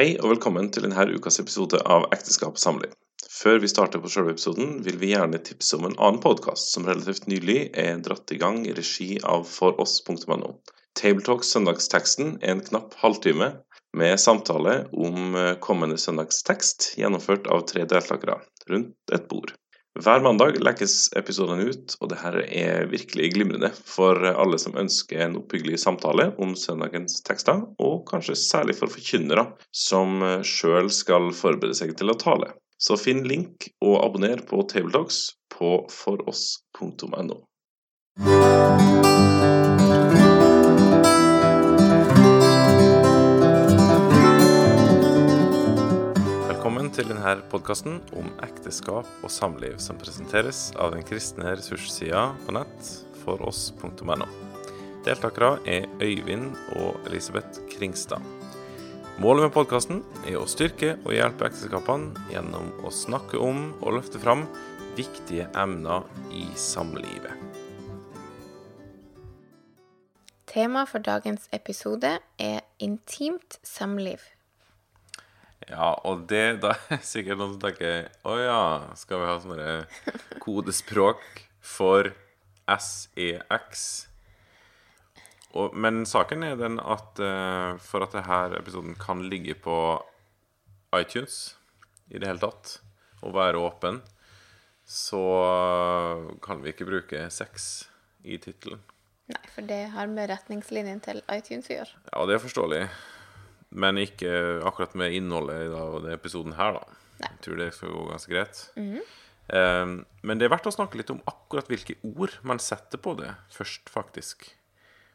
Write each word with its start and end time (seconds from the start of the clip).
Hei 0.00 0.14
og 0.16 0.30
velkommen 0.30 0.70
til 0.72 0.86
denne 0.86 1.02
ukas 1.12 1.36
episode 1.42 1.76
av 1.84 2.06
Ekteskap 2.14 2.54
og 2.56 2.60
samliv. 2.62 2.92
Før 3.28 3.58
vi 3.60 3.68
starter 3.68 4.00
på 4.00 4.08
selve 4.08 4.32
episoden, 4.32 4.78
vil 4.86 4.96
vi 4.96 5.10
gjerne 5.10 5.36
tipse 5.44 5.76
om 5.76 5.84
en 5.84 5.96
annen 6.00 6.22
podkast 6.24 6.70
som 6.72 6.86
relativt 6.88 7.26
nylig 7.28 7.58
er 7.82 8.00
dratt 8.00 8.32
i 8.32 8.38
gang 8.40 8.62
i 8.64 8.72
regi 8.72 9.18
av 9.20 9.44
foross.no. 9.44 10.54
Tabletalks 10.96 11.52
Søndagsteksten 11.52 12.38
er 12.40 12.54
en 12.54 12.64
knapp 12.70 12.96
halvtime 13.02 13.50
med 14.00 14.16
samtale 14.24 14.86
om 14.96 15.36
eh, 15.36 15.52
kommende 15.60 16.00
søndagstekst, 16.00 16.94
gjennomført 16.96 17.52
av 17.52 17.66
tre 17.68 17.84
deltakere 17.84 18.38
rundt 18.72 19.12
et 19.12 19.28
bord. 19.28 19.52
Hver 19.98 20.22
mandag 20.22 20.54
legges 20.62 21.08
episodene 21.18 21.66
ut, 21.66 21.96
og 21.98 22.12
dette 22.12 22.44
er 22.46 22.86
virkelig 22.92 23.32
glimrende 23.34 23.72
for 23.74 24.22
alle 24.30 24.58
som 24.62 24.78
ønsker 24.78 25.24
en 25.24 25.34
oppbyggelig 25.40 25.80
samtale 25.82 26.28
om 26.38 26.54
søndagens 26.54 27.18
tekster, 27.26 27.64
og 27.82 28.04
kanskje 28.08 28.38
særlig 28.38 28.78
for 28.78 28.92
forkynnere 28.92 29.48
som 29.74 30.22
sjøl 30.46 30.92
skal 30.94 31.32
forberede 31.34 31.74
seg 31.82 31.96
til 31.98 32.14
å 32.14 32.18
tale. 32.22 32.52
Så 32.80 32.96
finn 32.96 33.26
link 33.28 33.66
og 33.84 33.98
abonner 34.06 34.40
på 34.46 34.62
Tabletalks 34.70 35.24
på 35.52 35.74
foross.no. 35.90 37.42
Velkommen 46.90 47.06
til 47.06 47.14
denne 47.14 47.48
podkasten 47.52 47.98
om 48.18 48.30
ekteskap 48.42 49.06
og 49.22 49.30
samliv, 49.30 49.76
som 49.78 49.94
presenteres 49.94 50.72
av 50.74 50.90
den 50.90 51.04
kristne 51.06 51.52
ressurssida 51.52 52.32
på 52.42 52.54
nett 52.56 52.88
foross.no. 53.20 54.26
Deltakere 55.06 55.60
er 55.70 55.86
Øyvind 56.02 56.48
og 56.80 57.06
Elisabeth 57.06 57.62
Kringstad. 57.70 58.18
Målet 59.22 59.46
med 59.46 59.54
podkasten 59.54 60.02
er 60.24 60.40
å 60.40 60.48
styrke 60.50 60.96
og 61.04 61.14
hjelpe 61.14 61.46
ekteskapene 61.46 62.26
gjennom 62.32 62.72
å 62.82 62.90
snakke 62.90 63.38
om 63.38 63.62
og 63.84 64.00
løfte 64.00 64.18
fram 64.18 64.42
viktige 64.98 65.46
emner 65.54 66.10
i 66.34 66.48
samlivet. 66.58 67.38
Tema 70.50 70.82
for 70.90 71.06
dagens 71.06 71.46
episode 71.54 72.16
er 72.42 72.60
intimt 72.82 73.62
samliv. 73.62 74.26
Ja, 75.70 75.92
og 76.06 76.26
det 76.30 76.60
da 76.64 76.74
er 76.94 77.02
sikkert 77.06 77.38
noen 77.38 77.54
som 77.54 77.62
tenker 77.62 78.08
Å 78.26 78.36
ja, 78.40 78.60
skal 78.98 79.22
vi 79.22 79.30
ha 79.30 79.38
sånne 79.42 79.72
kodespråk 80.42 81.22
for 81.62 82.10
SEX? 82.70 83.86
Og, 85.50 85.74
men 85.74 86.04
saken 86.06 86.46
er 86.46 86.58
den 86.58 86.78
at 86.78 87.18
uh, 87.22 87.74
for 87.82 88.06
at 88.06 88.14
denne 88.14 88.60
episoden 88.60 88.94
kan 88.98 89.24
ligge 89.30 89.56
på 89.58 89.76
iTunes 90.94 91.56
i 92.10 92.18
det 92.18 92.26
hele 92.26 92.42
tatt, 92.42 92.76
og 93.22 93.34
være 93.36 93.58
åpen, 93.62 94.00
så 94.86 95.22
kan 96.42 96.62
vi 96.64 96.72
ikke 96.72 96.88
bruke 96.88 97.28
sex 97.30 97.68
i 98.26 98.38
tittelen. 98.42 98.82
Nei, 99.30 99.42
for 99.54 99.66
det 99.66 99.84
har 99.94 100.10
med 100.10 100.30
retningslinjene 100.32 101.02
til 101.04 101.22
iTunes 101.30 101.70
å 101.70 101.76
gjøre. 101.76 102.00
Ja, 102.10 102.24
det 102.26 102.34
er 102.34 102.42
forståelig. 102.42 102.82
Men 103.70 104.00
ikke 104.02 104.30
akkurat 104.66 104.96
med 104.98 105.14
innholdet 105.14 105.68
i 105.68 105.70
denne 105.70 106.14
episoden 106.16 106.56
her, 106.58 106.78
da. 106.80 107.00
Nei. 107.20 107.28
Jeg 107.28 107.42
tror 107.44 107.60
det 107.60 107.68
skal 107.76 107.92
gå 107.94 108.06
ganske 108.08 108.32
greit. 108.32 108.62
Mm 108.76 108.88
-hmm. 108.94 109.02
um, 109.82 110.06
men 110.22 110.38
det 110.38 110.44
er 110.44 110.54
verdt 110.54 110.66
å 110.66 110.74
snakke 110.74 110.98
litt 110.98 111.10
om 111.10 111.22
akkurat 111.26 111.68
hvilke 111.68 111.94
ord 112.02 112.38
man 112.42 112.58
setter 112.58 112.98
på 112.98 113.14
det 113.14 113.34
først, 113.50 113.90
faktisk. 113.90 114.56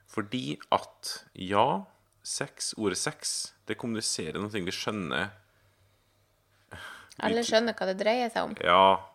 Fordi 0.07 0.59
at 0.71 1.25
ja, 1.33 1.85
sex, 2.23 2.73
ordet 2.77 2.97
sex, 2.97 3.53
det 3.67 3.77
kommuniserer 3.77 4.39
noe 4.39 4.49
vi 4.49 4.71
skjønner 4.71 5.29
Alle 7.19 7.43
skjønner 7.43 7.73
hva 7.73 7.85
det 7.85 7.99
dreier 7.99 8.29
seg 8.29 8.43
om. 8.43 8.55
Ja, 8.59 9.07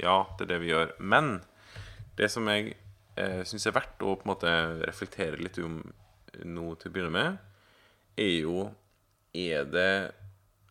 ja, 0.00 0.26
det 0.38 0.44
er 0.44 0.48
det 0.54 0.60
vi 0.60 0.70
gjør. 0.72 0.94
Men 0.98 1.42
det 2.16 2.30
som 2.30 2.48
jeg 2.48 2.76
eh, 3.16 3.42
syns 3.44 3.66
er 3.66 3.76
verdt 3.76 4.02
å 4.02 4.14
på 4.16 4.24
en 4.24 4.32
måte 4.32 4.54
reflektere 4.88 5.36
litt 5.36 5.58
om 5.58 5.82
nå 6.44 6.74
til 6.80 6.90
å 6.90 6.94
begynne 6.94 7.12
med, 7.14 7.36
er 8.16 8.32
jo 8.46 8.70
Er 9.34 9.64
det 9.66 10.12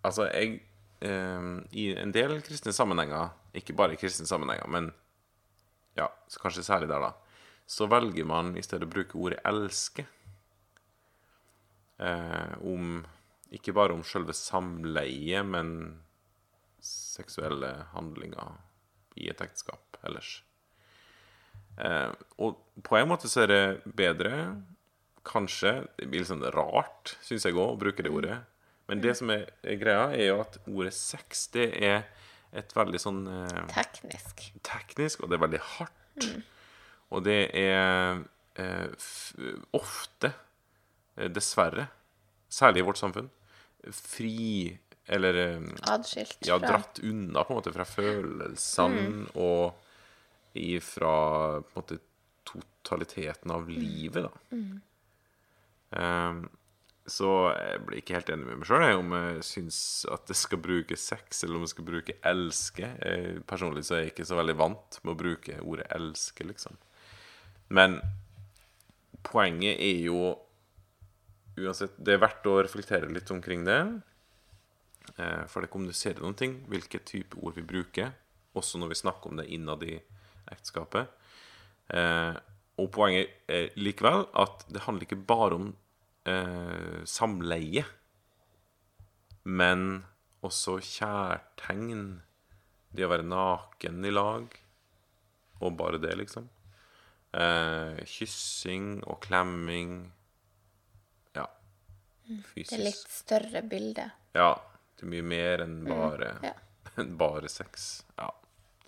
Altså, 0.04 0.28
jeg 0.32 0.60
eh, 1.04 1.50
I 1.72 1.86
en 2.00 2.12
del 2.12 2.42
kristne 2.44 2.74
sammenhenger, 2.76 3.32
ikke 3.56 3.76
bare 3.76 3.96
i 3.96 4.00
kristne 4.00 4.28
sammenhenger, 4.28 4.68
men 4.68 4.92
ja, 5.96 6.10
kanskje 6.42 6.66
særlig 6.66 6.90
der, 6.90 7.00
da, 7.00 7.14
så 7.68 7.88
velger 7.88 8.28
man 8.28 8.58
i 8.58 8.64
stedet 8.66 8.88
å 8.88 8.92
bruke 8.92 9.16
ordet 9.16 9.40
'elske' 9.46 10.08
eh, 12.00 12.56
om 12.60 13.06
Ikke 13.54 13.74
bare 13.74 13.94
om 13.94 14.02
selve 14.04 14.34
samleiet, 14.34 15.46
men 15.46 16.02
seksuelle 16.82 17.86
handlinger 17.94 18.58
i 19.16 19.30
et 19.30 19.42
ekteskap 19.46 20.00
ellers. 20.04 20.42
Eh, 21.78 22.10
og 22.42 22.58
på 22.84 22.98
en 22.98 23.08
måte 23.12 23.30
så 23.30 23.44
er 23.44 23.52
det 23.52 23.94
bedre 23.98 24.34
Kanskje 25.24 25.88
Det 25.98 26.10
blir 26.10 26.22
litt 26.22 26.30
sånn 26.30 26.44
rart, 26.52 27.16
syns 27.24 27.46
jeg 27.48 27.56
òg, 27.56 27.78
å 27.78 27.80
bruke 27.80 28.04
det 28.04 28.12
ordet. 28.12 28.42
Men 28.92 29.02
det 29.04 29.16
som 29.20 29.32
er, 29.32 29.46
greia, 29.80 30.10
er 30.12 30.28
jo 30.32 30.42
at 30.44 30.58
ordet 30.68 30.94
sex, 30.96 31.48
det 31.56 31.70
er 31.80 32.04
et 32.54 32.74
veldig 32.76 33.00
sånn 33.02 33.22
eh, 33.32 33.62
Teknisk. 33.72 34.44
teknisk, 34.66 35.24
og 35.24 35.32
det 35.32 35.38
er 35.38 35.44
veldig 35.46 35.62
hardt. 35.78 36.28
Og 37.14 37.24
det 37.26 37.40
er 37.58 38.20
eh, 38.60 39.08
ofte, 39.74 40.34
eh, 41.18 41.30
dessverre, 41.34 41.88
særlig 42.54 42.84
i 42.84 42.88
vårt 42.92 43.02
samfunn, 43.02 43.32
fri 43.92 44.78
Eller 45.12 45.36
eh, 45.36 45.64
Adskilt 45.92 46.46
ja, 46.48 46.56
fra 46.56 46.70
dratt 46.70 47.02
unna 47.04 47.42
på 47.44 47.52
en 47.52 47.58
måte 47.60 47.74
fra 47.76 47.84
følelsene 47.84 49.34
og 49.36 49.74
ifra 50.56 51.16
på 51.66 51.74
en 51.74 51.82
måte 51.82 51.98
totaliteten 52.48 53.52
av 53.52 53.68
livet, 53.68 54.28
da. 54.30 54.32
Ehm, 55.98 56.44
så 57.10 57.30
jeg 57.52 57.82
blir 57.84 58.00
ikke 58.00 58.16
helt 58.16 58.30
enig 58.32 58.48
med 58.48 58.62
meg 58.62 58.70
sjøl 58.70 59.02
om 59.02 59.14
jeg 59.18 59.44
syns 59.44 59.78
at 60.14 60.30
jeg 60.32 60.40
skal 60.40 60.62
bruke 60.64 60.96
sex, 61.00 61.44
eller 61.44 61.60
om 61.60 61.66
jeg 61.66 61.74
skal 61.74 61.88
bruke 61.90 62.16
elske. 62.32 62.90
Personlig 63.50 63.84
så 63.88 63.98
er 63.98 64.06
jeg 64.06 64.14
ikke 64.14 64.28
så 64.30 64.38
veldig 64.40 64.56
vant 64.62 65.00
med 65.04 65.12
å 65.12 65.20
bruke 65.20 65.58
ordet 65.60 65.90
elske, 65.92 66.48
liksom. 66.48 66.78
Men 67.76 68.00
poenget 69.24 69.80
er 69.82 70.00
jo 70.06 70.34
uansett 71.54 71.94
Det 72.02 72.16
er 72.16 72.24
verdt 72.24 72.48
å 72.50 72.56
reflektere 72.66 73.12
litt 73.14 73.30
omkring 73.30 73.62
det. 73.68 73.78
Eh, 75.18 75.44
For 75.52 75.62
det 75.62 75.70
kommuniserer 75.70 76.24
noen 76.24 76.38
ting, 76.40 76.56
hvilke 76.72 77.04
type 77.06 77.38
ord 77.44 77.60
vi 77.60 77.66
bruker, 77.68 78.10
også 78.58 78.80
når 78.82 78.94
vi 78.94 79.02
snakker 79.04 79.30
om 79.30 79.38
det 79.38 79.50
innad 79.54 79.84
i 79.86 80.00
ekteskapet. 80.50 81.12
Eh, 81.94 82.34
og 82.82 82.90
poenget 82.96 83.30
er 83.46 83.70
likevel 83.78 84.26
at 84.34 84.66
det 84.74 84.82
handler 84.88 85.06
ikke 85.06 85.26
bare 85.30 85.60
om 85.60 85.68
eh, 86.26 87.04
samleie, 87.10 87.84
men 89.44 90.04
også 90.44 90.78
kjærtegn. 90.84 92.04
Det 92.94 93.06
å 93.08 93.10
være 93.12 93.26
naken 93.26 94.04
i 94.06 94.12
lag, 94.14 94.46
og 95.64 95.78
bare 95.80 95.98
det, 96.04 96.14
liksom. 96.20 96.46
Eh, 97.34 98.04
kyssing 98.06 99.00
og 99.10 99.18
klemming. 99.26 99.96
Ja. 101.36 101.48
Fysisk. 102.54 102.70
Det 102.70 102.78
er 102.78 102.86
litt 102.86 103.10
større 103.18 103.64
bilde. 103.66 104.06
Ja. 104.38 104.52
Det 104.94 105.08
er 105.08 105.12
mye 105.16 105.26
mer 105.26 105.64
enn 105.66 105.80
bare, 105.90 106.36
Ja. 106.46 106.54
enn 107.02 107.16
bare 107.18 107.50
sex. 107.50 108.04
Ja. 108.20 108.30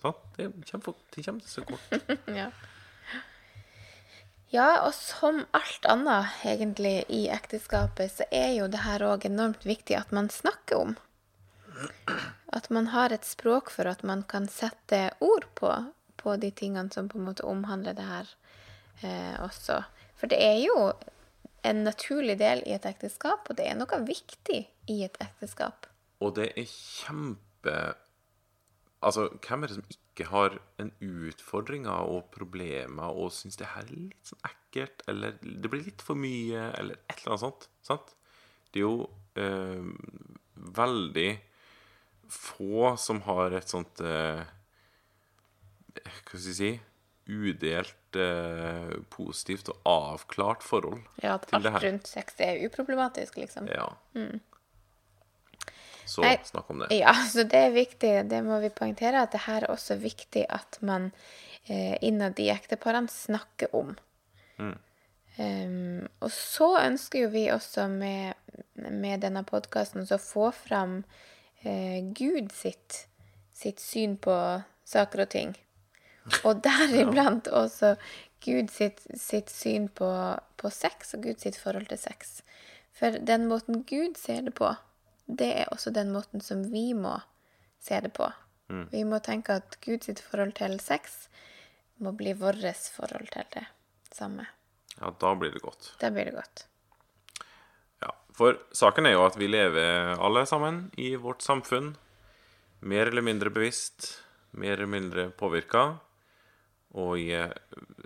Sant? 0.00 0.22
Det 0.36 0.46
kommer, 0.70 0.84
fort- 0.92 1.04
det 1.16 1.24
kommer 1.26 1.42
til 1.42 1.50
så 1.50 1.64
kort. 1.66 2.08
ja. 2.40 2.46
Ja, 4.56 4.86
og 4.86 4.94
som 4.96 5.42
alt 5.56 5.84
annet 5.90 6.32
egentlig 6.48 7.02
i 7.12 7.26
ekteskapet, 7.28 8.12
så 8.12 8.24
er 8.32 8.54
jo 8.56 8.68
det 8.72 8.86
her 8.86 9.02
òg 9.04 9.26
enormt 9.28 9.66
viktig 9.68 9.98
at 9.98 10.14
man 10.16 10.30
snakker 10.32 10.78
om. 10.80 10.94
At 12.56 12.70
man 12.72 12.88
har 12.94 13.12
et 13.12 13.26
språk 13.28 13.68
for 13.74 13.90
at 13.90 14.00
man 14.06 14.22
kan 14.30 14.48
sette 14.48 15.10
ord 15.20 15.44
på, 15.60 15.72
på 16.16 16.36
de 16.40 16.50
tingene 16.56 16.88
som 16.94 17.10
på 17.12 17.20
en 17.20 17.26
måte 17.26 17.44
omhandler 17.44 17.98
det 17.98 18.06
her 18.08 18.32
eh, 19.02 19.36
også. 19.44 19.82
For 20.16 20.32
det 20.32 20.40
er 20.40 20.62
jo 20.62 20.78
en 21.66 21.84
naturlig 21.84 22.38
del 22.40 22.62
i 22.64 22.72
et 22.78 22.88
ekteskap, 22.88 23.50
og 23.50 23.58
det 23.58 23.68
er 23.68 23.76
noe 23.76 24.00
viktig 24.08 24.62
i 24.88 24.98
et 25.04 25.20
ekteskap. 25.20 25.90
Og 26.24 26.36
det 26.38 26.52
er 26.54 26.64
kjempe 26.70 27.76
Altså, 29.04 29.26
hvem 29.44 29.62
er 29.62 29.68
det 29.68 29.76
som 29.76 29.88
ikke 29.90 30.05
har 30.24 30.58
en 30.78 30.92
utfordringer 31.00 32.08
og 32.08 32.30
problemer 32.30 33.12
og 33.12 33.30
syns 33.32 33.56
det 33.56 33.66
her 33.74 33.82
er 33.84 33.92
litt 33.92 34.24
sånn 34.32 34.40
ekkelt, 34.48 35.02
eller 35.08 35.36
det 35.42 35.70
blir 35.70 35.84
litt 35.84 36.02
for 36.02 36.14
mye, 36.16 36.72
eller 36.78 36.94
et 37.08 37.18
eller 37.20 37.34
annet 37.34 37.40
sånt? 37.44 37.68
Sant? 37.82 38.14
Det 38.72 38.80
er 38.80 38.86
jo 38.86 39.10
eh, 39.36 39.84
veldig 40.56 41.28
få 42.32 42.96
som 42.98 43.20
har 43.28 43.52
et 43.52 43.68
sånt 43.68 44.00
eh, 44.00 44.42
Hva 45.96 46.10
skal 46.24 46.40
jeg 46.50 46.56
si 46.58 46.72
Udelt 47.26 48.16
eh, 48.16 48.96
positivt 49.10 49.68
og 49.72 49.78
avklart 49.90 50.62
forhold 50.62 51.00
Ja, 51.22 51.36
til 51.38 51.62
det 51.62 51.72
her. 51.72 51.78
alt 51.78 51.84
rundt 51.88 52.06
sex 52.10 52.34
er 52.38 52.60
uproblematisk, 52.66 53.36
liksom. 53.36 53.66
Ja. 53.66 53.88
Så 56.06 56.22
Nei. 56.22 56.36
snakk 56.44 56.70
om 56.70 56.84
det. 56.84 56.90
Ja, 56.94 57.14
så 57.32 57.44
det 57.44 57.62
er 57.68 57.74
viktig. 57.74 58.12
Det 58.30 58.42
må 58.46 58.60
vi 58.62 58.72
poengtere 58.74 59.24
at 59.26 59.34
det 59.34 59.44
her 59.46 59.66
er 59.66 59.74
også 59.74 59.98
viktig 60.00 60.46
at 60.48 60.78
man 60.86 61.10
eh, 61.66 61.96
innad 62.06 62.38
i 62.40 62.50
ekteparene 62.54 63.12
snakker 63.12 63.74
om. 63.76 63.96
Um, 65.36 66.06
og 66.24 66.30
så 66.32 66.70
ønsker 66.80 67.26
jo 67.26 67.32
vi 67.34 67.42
også 67.52 67.90
med, 67.92 68.32
med 68.88 69.20
denne 69.20 69.42
podkasten 69.44 70.06
å 70.08 70.20
få 70.20 70.48
fram 70.56 71.02
eh, 71.60 72.00
Gud 72.16 72.54
sitt, 72.56 73.02
sitt 73.52 73.82
syn 73.82 74.16
på 74.16 74.36
saker 74.88 75.26
og 75.26 75.32
ting. 75.34 75.52
Og 76.42 76.62
deriblant 76.66 77.50
også 77.52 77.96
Gud 78.46 78.72
sitt, 78.72 79.04
sitt 79.18 79.52
syn 79.52 79.90
på, 79.92 80.08
på 80.56 80.72
sex 80.72 81.12
og 81.18 81.28
Gud 81.28 81.44
sitt 81.44 81.60
forhold 81.60 81.90
til 81.92 82.00
sex. 82.00 82.40
For 82.96 83.18
den 83.20 83.44
måten 83.50 83.84
Gud 83.84 84.16
ser 84.16 84.46
det 84.46 84.54
på, 84.56 84.72
det 85.26 85.48
er 85.62 85.72
også 85.74 85.90
den 85.90 86.12
måten 86.14 86.40
som 86.40 86.62
vi 86.70 86.92
må 86.94 87.18
se 87.82 88.00
det 88.00 88.14
på. 88.14 88.30
Vi 88.90 89.04
må 89.06 89.20
tenke 89.22 89.60
at 89.60 89.76
Guds 89.84 90.10
forhold 90.26 90.56
til 90.58 90.78
sex 90.82 91.28
må 92.02 92.12
bli 92.18 92.32
vårt 92.36 92.64
forhold 92.92 93.28
til 93.32 93.46
det 93.54 93.66
samme. 94.12 94.46
Ja, 94.96 95.12
da 95.20 95.34
blir 95.38 95.52
det 95.52 95.62
godt. 95.62 95.92
Da 96.00 96.10
blir 96.10 96.28
det 96.28 96.34
godt. 96.34 96.66
Ja, 98.02 98.10
For 98.34 98.58
saken 98.72 99.06
er 99.06 99.16
jo 99.16 99.26
at 99.26 99.36
vi 99.38 99.48
lever 99.48 100.16
alle 100.16 100.46
sammen 100.46 100.90
i 100.96 101.14
vårt 101.20 101.44
samfunn. 101.44 101.94
Mer 102.80 103.06
eller 103.10 103.22
mindre 103.22 103.50
bevisst, 103.50 104.22
mer 104.50 104.76
eller 104.76 104.90
mindre 104.90 105.28
påvirka. 105.30 105.98
Og 106.96 107.18
i, 107.20 107.30
eh, 107.36 107.52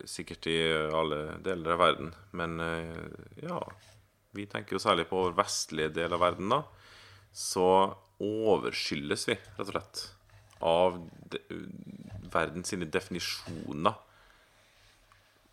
sikkert 0.05 0.47
i 0.51 0.59
alle 0.73 1.39
deler 1.45 1.77
av 1.77 1.79
verden. 1.79 2.15
Men 2.33 2.61
eh, 2.61 3.47
ja, 3.47 3.63
vi 4.35 4.47
tenker 4.51 4.77
jo 4.77 4.83
særlig 4.83 5.09
på 5.09 5.23
vår 5.25 5.37
vestlige 5.39 5.95
del 5.95 6.13
av 6.13 6.21
verden, 6.21 6.51
da. 6.51 6.63
Så 7.33 7.67
overskyldes 8.21 9.27
vi, 9.31 9.37
rett 9.57 9.67
og 9.67 9.73
slett, 9.73 10.03
av 10.61 10.97
de, 11.33 11.41
verdens 12.33 12.69
sine 12.73 12.89
definisjoner, 12.91 13.95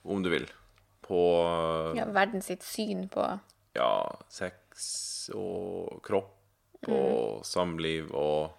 om 0.08 0.24
du 0.24 0.30
vil, 0.32 0.48
på 1.08 1.20
Ja, 1.96 2.06
verden 2.12 2.42
sitt 2.44 2.64
syn 2.68 3.06
på 3.12 3.24
ja, 3.78 3.92
sex 4.32 5.30
og 5.36 6.02
kropp 6.04 6.34
og 6.88 7.44
samliv 7.48 8.10
og 8.16 8.52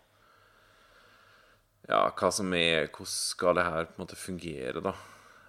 ja, 1.89 2.03
hva 2.13 2.29
som 2.35 2.53
er 2.57 2.89
Hvordan 2.91 3.09
skal 3.13 3.57
det 3.57 3.65
her 3.65 3.87
på 3.89 3.97
en 3.97 4.03
måte 4.05 4.19
fungere, 4.21 4.83
da? 4.85 4.93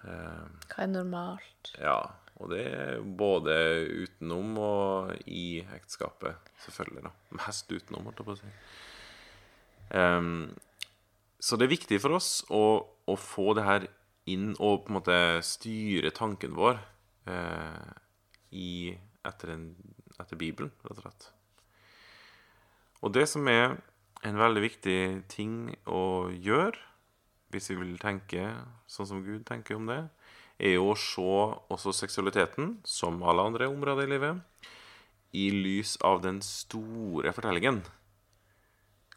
Eh, 0.08 0.44
hva 0.72 0.84
er 0.84 0.90
normalt. 0.92 1.72
ja, 1.76 1.98
og 2.40 2.52
det 2.54 2.62
er 2.64 3.02
både 3.04 3.54
utenom 4.06 4.56
og 4.64 5.10
i 5.28 5.60
ekteskapet, 5.76 6.50
selvfølgelig, 6.64 7.04
da. 7.04 7.12
Mest 7.36 7.72
utenom, 7.72 8.06
holdt 8.08 8.22
jeg 8.22 8.28
på 8.28 8.36
å 8.36 8.40
si. 8.40 8.52
Um, 9.90 10.30
så 11.40 11.58
det 11.58 11.66
er 11.66 11.74
viktig 11.74 11.98
for 12.00 12.16
oss 12.16 12.30
å, 12.52 12.62
å 12.80 13.16
få 13.18 13.52
det 13.58 13.66
her 13.66 13.86
inn 14.30 14.52
og 14.58 14.84
på 14.84 14.92
en 14.92 14.98
måte 15.00 15.18
styre 15.44 16.12
tanken 16.14 16.54
vår 16.56 16.80
uh, 17.28 17.92
i, 18.56 18.94
etter, 19.26 19.54
en, 19.56 19.68
etter 20.16 20.40
Bibelen, 20.40 20.72
rett 20.86 20.96
og 20.96 21.04
slett. 21.04 21.30
Og 23.00 23.12
det 23.16 23.26
som 23.28 23.48
er 23.48 23.78
en 24.28 24.40
veldig 24.40 24.62
viktig 24.64 25.00
ting 25.32 25.74
å 25.88 26.28
gjøre, 26.32 26.76
hvis 27.50 27.72
vi 27.72 27.78
vil 27.80 27.96
tenke 28.00 28.52
sånn 28.90 29.08
som 29.08 29.22
Gud 29.24 29.42
tenker 29.48 29.78
om 29.78 29.88
det, 29.90 30.02
er 30.60 30.76
jo 30.76 30.90
å 30.92 30.98
se 30.98 31.24
også 31.72 31.94
seksualiteten, 31.96 32.76
som 32.84 33.22
alle 33.24 33.46
andre 33.48 33.70
områder 33.72 34.06
i 34.06 34.12
livet, 34.12 34.68
i 35.32 35.48
lys 35.54 35.96
av 36.04 36.20
den 36.24 36.40
store 36.44 37.32
fortellingen, 37.32 37.80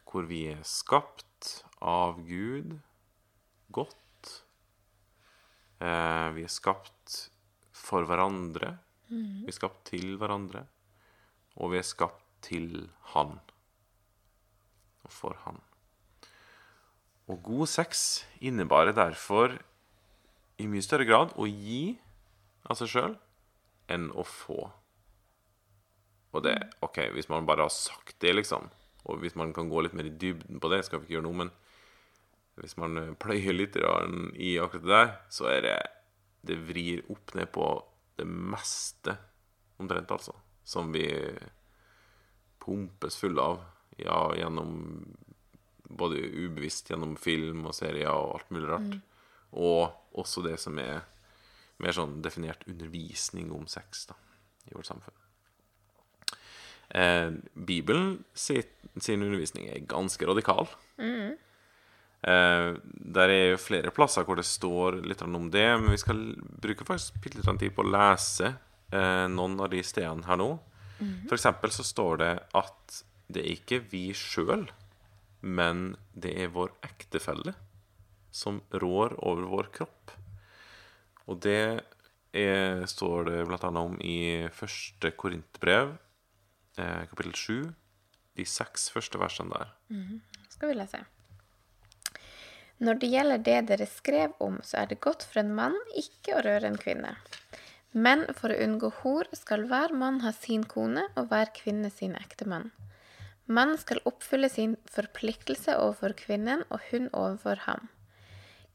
hvor 0.08 0.28
vi 0.30 0.44
er 0.52 0.62
skapt 0.66 1.64
av 1.82 2.20
Gud 2.24 2.76
godt. 3.74 4.30
Eh, 5.82 6.28
vi 6.36 6.46
er 6.46 6.52
skapt 6.52 7.18
for 7.74 8.06
hverandre. 8.08 8.76
Vi 9.10 9.50
er 9.50 9.56
skapt 9.56 9.82
til 9.90 10.14
hverandre. 10.20 10.64
Og 11.60 11.74
vi 11.74 11.80
er 11.80 11.86
skapt 11.86 12.22
til 12.46 12.88
Han. 13.12 13.36
Og 15.04 15.12
for 15.12 15.36
Han. 15.44 15.60
Og 17.28 17.42
god 17.44 17.68
sex 17.72 18.24
innebærer 18.40 18.94
derfor 18.96 19.58
i 20.64 20.70
mye 20.70 20.84
større 20.84 21.06
grad 21.08 21.34
å 21.36 21.46
gi 21.48 21.96
av 22.64 22.78
seg 22.80 22.90
sjøl 22.90 23.18
enn 23.92 24.08
å 24.16 24.24
få. 24.26 24.70
Og 26.34 26.42
det, 26.42 26.56
OK, 26.82 26.98
hvis 27.14 27.28
man 27.30 27.46
bare 27.46 27.66
har 27.68 27.74
sagt 27.74 28.16
det, 28.24 28.32
liksom, 28.34 28.66
og 29.04 29.20
hvis 29.22 29.36
man 29.38 29.52
kan 29.54 29.68
gå 29.70 29.84
litt 29.84 29.94
mer 29.94 30.08
i 30.08 30.16
dybden 30.18 30.62
på 30.62 30.70
det, 30.72 30.82
skal 30.86 31.00
vi 31.00 31.06
ikke 31.06 31.18
gjøre 31.18 31.26
noe, 31.28 31.44
men 31.44 31.52
hvis 32.60 32.76
man 32.78 32.98
eh, 33.00 33.12
pløyer 33.18 33.56
litt 33.56 33.76
i 33.78 34.54
akkurat 34.62 34.86
det 34.86 34.94
der, 34.94 35.12
så 35.30 35.50
er 35.50 35.60
det 35.68 35.76
Det 36.44 36.58
vrir 36.60 37.00
opp 37.08 37.32
ned 37.34 37.48
på 37.48 37.66
det 38.20 38.26
meste, 38.28 39.14
omtrent, 39.80 40.10
altså, 40.12 40.34
som 40.62 40.90
vi 40.92 41.06
pumpes 42.60 43.16
fulle 43.16 43.40
av 43.40 43.62
ja, 43.96 44.18
gjennom 44.36 44.74
Både 45.84 46.18
ubevisst 46.20 46.90
gjennom 46.90 47.16
film 47.16 47.64
og 47.68 47.74
serier 47.76 48.10
og 48.10 48.34
alt 48.36 48.52
mulig 48.52 48.68
rart. 48.68 48.94
Og 49.54 50.18
også 50.18 50.42
det 50.46 50.56
som 50.62 50.78
er 50.82 51.04
mer 51.82 51.94
sånn 51.94 52.20
definert 52.22 52.64
undervisning 52.70 53.50
om 53.54 53.66
sex 53.70 54.06
da, 54.10 54.16
i 54.70 54.74
vårt 54.76 54.88
samfunn. 54.88 55.16
Eh, 56.94 57.30
Bibelen 57.54 58.20
sitt, 58.38 58.76
sin 59.00 59.24
undervisning 59.24 59.70
er 59.72 59.86
ganske 59.90 60.28
radikal. 60.28 60.68
Eh, 62.24 62.68
der 63.16 63.32
er 63.32 63.50
jo 63.52 63.60
flere 63.60 63.92
plasser 63.94 64.24
hvor 64.24 64.38
det 64.38 64.46
står 64.48 65.02
litt 65.04 65.24
om 65.26 65.50
det, 65.52 65.66
men 65.80 65.90
vi 65.92 66.00
skal 66.00 66.22
bruke 66.38 66.86
faktisk 66.88 67.18
litt 67.34 67.50
tid 67.60 67.74
på 67.74 67.84
å 67.84 67.90
lese 67.90 68.54
eh, 68.94 69.26
noen 69.32 69.58
av 69.60 69.72
de 69.74 69.82
stedene 69.84 70.26
her 70.28 70.40
nå. 70.40 70.54
For 71.26 71.36
eksempel 71.36 71.72
så 71.74 71.84
står 71.84 72.20
det 72.22 72.32
at 72.56 73.02
det 73.34 73.42
er 73.42 73.56
ikke 73.56 73.82
vi 73.90 74.06
sjøl, 74.16 74.68
men 75.42 75.96
det 76.14 76.32
er 76.40 76.52
vår 76.54 76.70
ektefelle 76.86 77.52
som 78.34 78.60
rår 78.74 79.14
over 79.22 79.46
vår 79.52 79.70
kropp. 79.78 80.14
Og 81.30 81.38
det 81.44 81.60
er, 82.34 82.84
står 82.90 83.30
det 83.30 83.40
annet 83.46 83.80
om 83.80 83.96
i 84.02 84.46
første 84.52 85.14
Korintbrev, 85.14 85.94
eh, 86.78 87.02
kapittel 87.10 87.34
7, 87.38 87.74
de 88.34 88.46
seks 88.48 88.90
første 88.90 89.20
versene 89.22 89.54
der. 89.54 89.74
Skal 90.50 90.72
vi 90.72 90.78
lese. 90.80 91.04
Når 92.82 92.98
det 93.00 93.12
gjelder 93.12 93.42
det 93.46 93.58
dere 93.70 93.86
skrev 93.86 94.34
om, 94.42 94.58
så 94.66 94.82
er 94.82 94.90
det 94.90 95.02
godt 95.04 95.22
for 95.22 95.44
en 95.44 95.54
mann 95.54 95.76
ikke 95.94 96.34
å 96.34 96.42
røre 96.42 96.66
en 96.66 96.80
kvinne. 96.80 97.14
Men 97.94 98.26
for 98.34 98.50
å 98.50 98.58
unngå 98.58 98.90
hor 99.04 99.30
skal 99.38 99.68
hver 99.70 99.94
mann 99.94 100.18
ha 100.24 100.34
sin 100.34 100.66
kone 100.66 101.06
og 101.14 101.30
hver 101.30 101.54
kvinne 101.54 101.92
sin 101.94 102.16
ektemann. 102.18 102.72
Mannen 103.46 103.78
skal 103.78 104.02
oppfylle 104.08 104.48
sin 104.50 104.74
forpliktelse 104.90 105.76
overfor 105.78 106.16
kvinnen 106.18 106.64
og 106.72 106.82
hun 106.90 107.10
overfor 107.12 107.62
ham. 107.68 107.86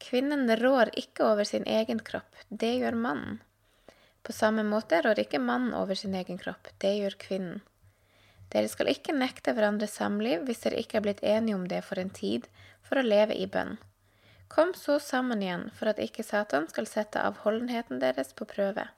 Kvinnen 0.00 0.48
rår 0.56 0.90
ikke 0.98 1.26
over 1.28 1.44
sin 1.44 1.66
egen 1.68 2.00
kropp, 2.04 2.36
det 2.48 2.72
gjør 2.80 2.96
mannen. 2.96 3.40
På 4.22 4.32
samme 4.32 4.64
måte 4.64 5.00
rår 5.04 5.20
ikke 5.24 5.40
mannen 5.40 5.74
over 5.76 5.94
sin 5.94 6.14
egen 6.16 6.40
kropp, 6.40 6.72
det 6.78 6.94
gjør 6.96 7.16
kvinnen. 7.20 7.60
Dere 8.50 8.68
skal 8.68 8.90
ikke 8.90 9.14
nekte 9.14 9.54
hverandre 9.54 9.86
samliv 9.86 10.42
hvis 10.48 10.64
dere 10.64 10.80
ikke 10.82 10.98
er 10.98 11.04
blitt 11.04 11.22
enige 11.22 11.56
om 11.56 11.68
det 11.70 11.84
for 11.86 12.00
en 12.02 12.10
tid, 12.10 12.48
for 12.82 12.98
å 12.98 13.06
leve 13.06 13.36
i 13.36 13.46
bønn. 13.46 13.76
Kom 14.50 14.72
så 14.74 14.98
sammen 14.98 15.44
igjen, 15.44 15.68
for 15.78 15.92
at 15.92 16.00
ikke 16.02 16.24
Satan 16.26 16.66
skal 16.72 16.88
sette 16.90 17.22
avholdenheten 17.22 18.00
deres 18.02 18.32
på 18.34 18.48
prøve. 18.50 18.88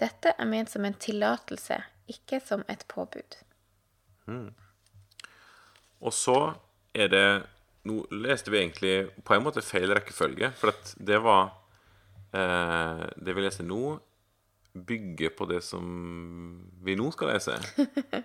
Dette 0.00 0.32
er 0.32 0.48
ment 0.48 0.72
som 0.72 0.86
en 0.88 0.96
tillatelse, 0.96 1.76
ikke 2.08 2.40
som 2.40 2.64
et 2.72 2.86
påbud. 2.88 3.36
Og 6.00 6.16
så 6.16 6.38
er 6.96 7.12
det 7.12 7.26
Nå 7.84 8.00
leste 8.16 8.52
vi 8.52 8.62
egentlig 8.62 8.94
på 9.24 9.36
en 9.36 9.44
måte 9.44 9.64
feil 9.64 9.92
rekkefølge, 9.92 10.50
for 10.56 10.72
at 10.72 10.94
det 10.96 11.18
var 11.24 11.50
eh, 12.32 13.04
Det 13.20 13.34
vi 13.36 13.44
leser 13.44 13.66
nå, 13.68 13.98
bygger 14.74 15.34
på 15.38 15.46
det 15.50 15.60
som 15.62 15.84
vi 16.84 16.96
nå 16.98 17.10
skal 17.14 17.34
lese. 17.34 17.58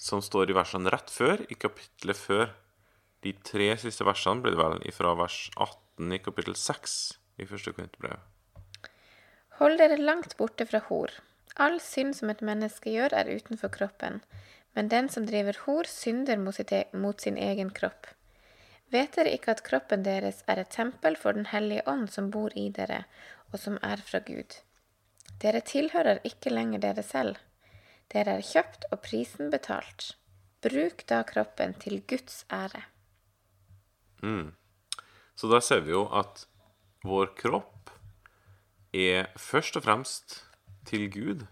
Som 0.00 0.22
står 0.24 0.48
i 0.48 0.54
versene 0.56 0.88
rett 0.88 1.10
før, 1.12 1.42
i 1.52 1.56
kapittelet 1.60 2.16
før. 2.16 2.52
De 3.20 3.34
tre 3.44 3.66
siste 3.76 4.04
versene 4.08 4.40
blir 4.40 4.54
det 4.54 4.60
vel 4.60 4.94
fra 4.96 5.12
vers 5.18 5.50
18 5.60 6.14
i 6.16 6.20
kapittel 6.24 6.56
6 6.56 6.94
i 7.44 7.48
første 7.48 7.74
Korinterbrev. 7.76 8.22
Hold 9.60 9.76
dere 9.76 9.98
langt 10.00 10.38
borte 10.38 10.64
fra 10.64 10.80
hor. 10.86 11.12
All 11.60 11.76
synd 11.84 12.16
som 12.16 12.32
et 12.32 12.40
menneske 12.40 12.92
gjør, 12.94 13.12
er 13.12 13.28
utenfor 13.28 13.72
kroppen, 13.74 14.22
men 14.72 14.88
den 14.88 15.10
som 15.12 15.26
driver 15.28 15.58
hor, 15.66 15.88
synder 15.90 16.40
mot, 16.40 16.56
e- 16.56 16.86
mot 16.96 17.20
sin 17.20 17.36
egen 17.36 17.68
kropp. 17.76 18.08
Vet 18.90 19.14
dere 19.14 19.30
ikke 19.36 19.54
at 19.54 19.62
kroppen 19.66 20.02
deres 20.02 20.42
er 20.50 20.58
et 20.58 20.72
tempel 20.74 21.16
for 21.16 21.36
Den 21.36 21.46
hellige 21.52 21.84
ånd 21.86 22.08
som 22.10 22.30
bor 22.34 22.50
i 22.58 22.68
dere, 22.74 23.04
og 23.52 23.58
som 23.62 23.78
er 23.86 24.02
fra 24.02 24.18
Gud? 24.26 24.58
Dere 25.40 25.62
tilhører 25.62 26.18
ikke 26.26 26.50
lenger 26.50 26.82
dere 26.82 27.04
selv. 27.06 27.38
Dere 28.10 28.40
er 28.40 28.46
kjøpt 28.46 28.88
og 28.90 29.00
prisen 29.04 29.50
betalt. 29.52 30.16
Bruk 30.60 31.06
da 31.08 31.22
kroppen 31.24 31.76
til 31.80 32.02
Guds 32.10 32.44
ære. 32.52 32.82
Så 35.38 35.48
da 35.48 35.60
ser 35.64 35.86
vi 35.86 35.94
jo 35.94 36.04
at 36.12 36.44
vår 37.06 37.30
kropp 37.38 37.94
er 38.92 39.30
først 39.38 39.78
og 39.78 39.86
fremst 39.86 40.40
til 40.84 41.06
Gud. 41.14 41.46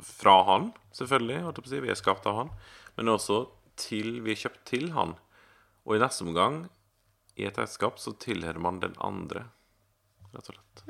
Fra 0.00 0.44
Han, 0.46 0.70
selvfølgelig. 0.94 1.82
Vi 1.82 1.90
er 1.90 1.98
skapt 1.98 2.26
av 2.30 2.38
Han. 2.38 2.50
Men 2.96 3.08
også 3.08 3.48
til 3.76 4.22
vi 4.22 4.32
er 4.32 4.40
kjøpt 4.46 4.62
til 4.70 4.92
Han. 4.94 5.18
Og 5.88 5.96
i 5.96 6.02
neste 6.02 6.26
omgang, 6.26 6.66
i 7.38 7.46
et 7.48 7.56
ekteskap, 7.56 7.96
så 7.96 8.12
tilhører 8.20 8.60
man 8.60 8.80
den 8.82 8.96
andre, 9.00 9.46
rett 10.34 10.50
og 10.50 10.58
slett. 10.58 10.82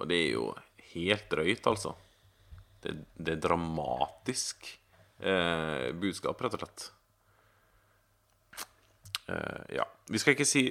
Og 0.00 0.10
det 0.10 0.18
er 0.18 0.32
jo 0.32 0.48
helt 0.96 1.28
drøyt, 1.30 1.68
altså. 1.70 1.94
Det, 2.82 2.96
det 3.14 3.36
er 3.36 3.44
dramatisk 3.44 4.66
eh, 5.20 5.92
budskap, 5.94 6.42
rett 6.42 6.58
og 6.58 6.64
slett. 6.64 6.88
Eh, 9.30 9.78
ja. 9.78 9.86
Vi 10.10 10.18
skal 10.22 10.34
ikke 10.34 10.48
si 10.48 10.66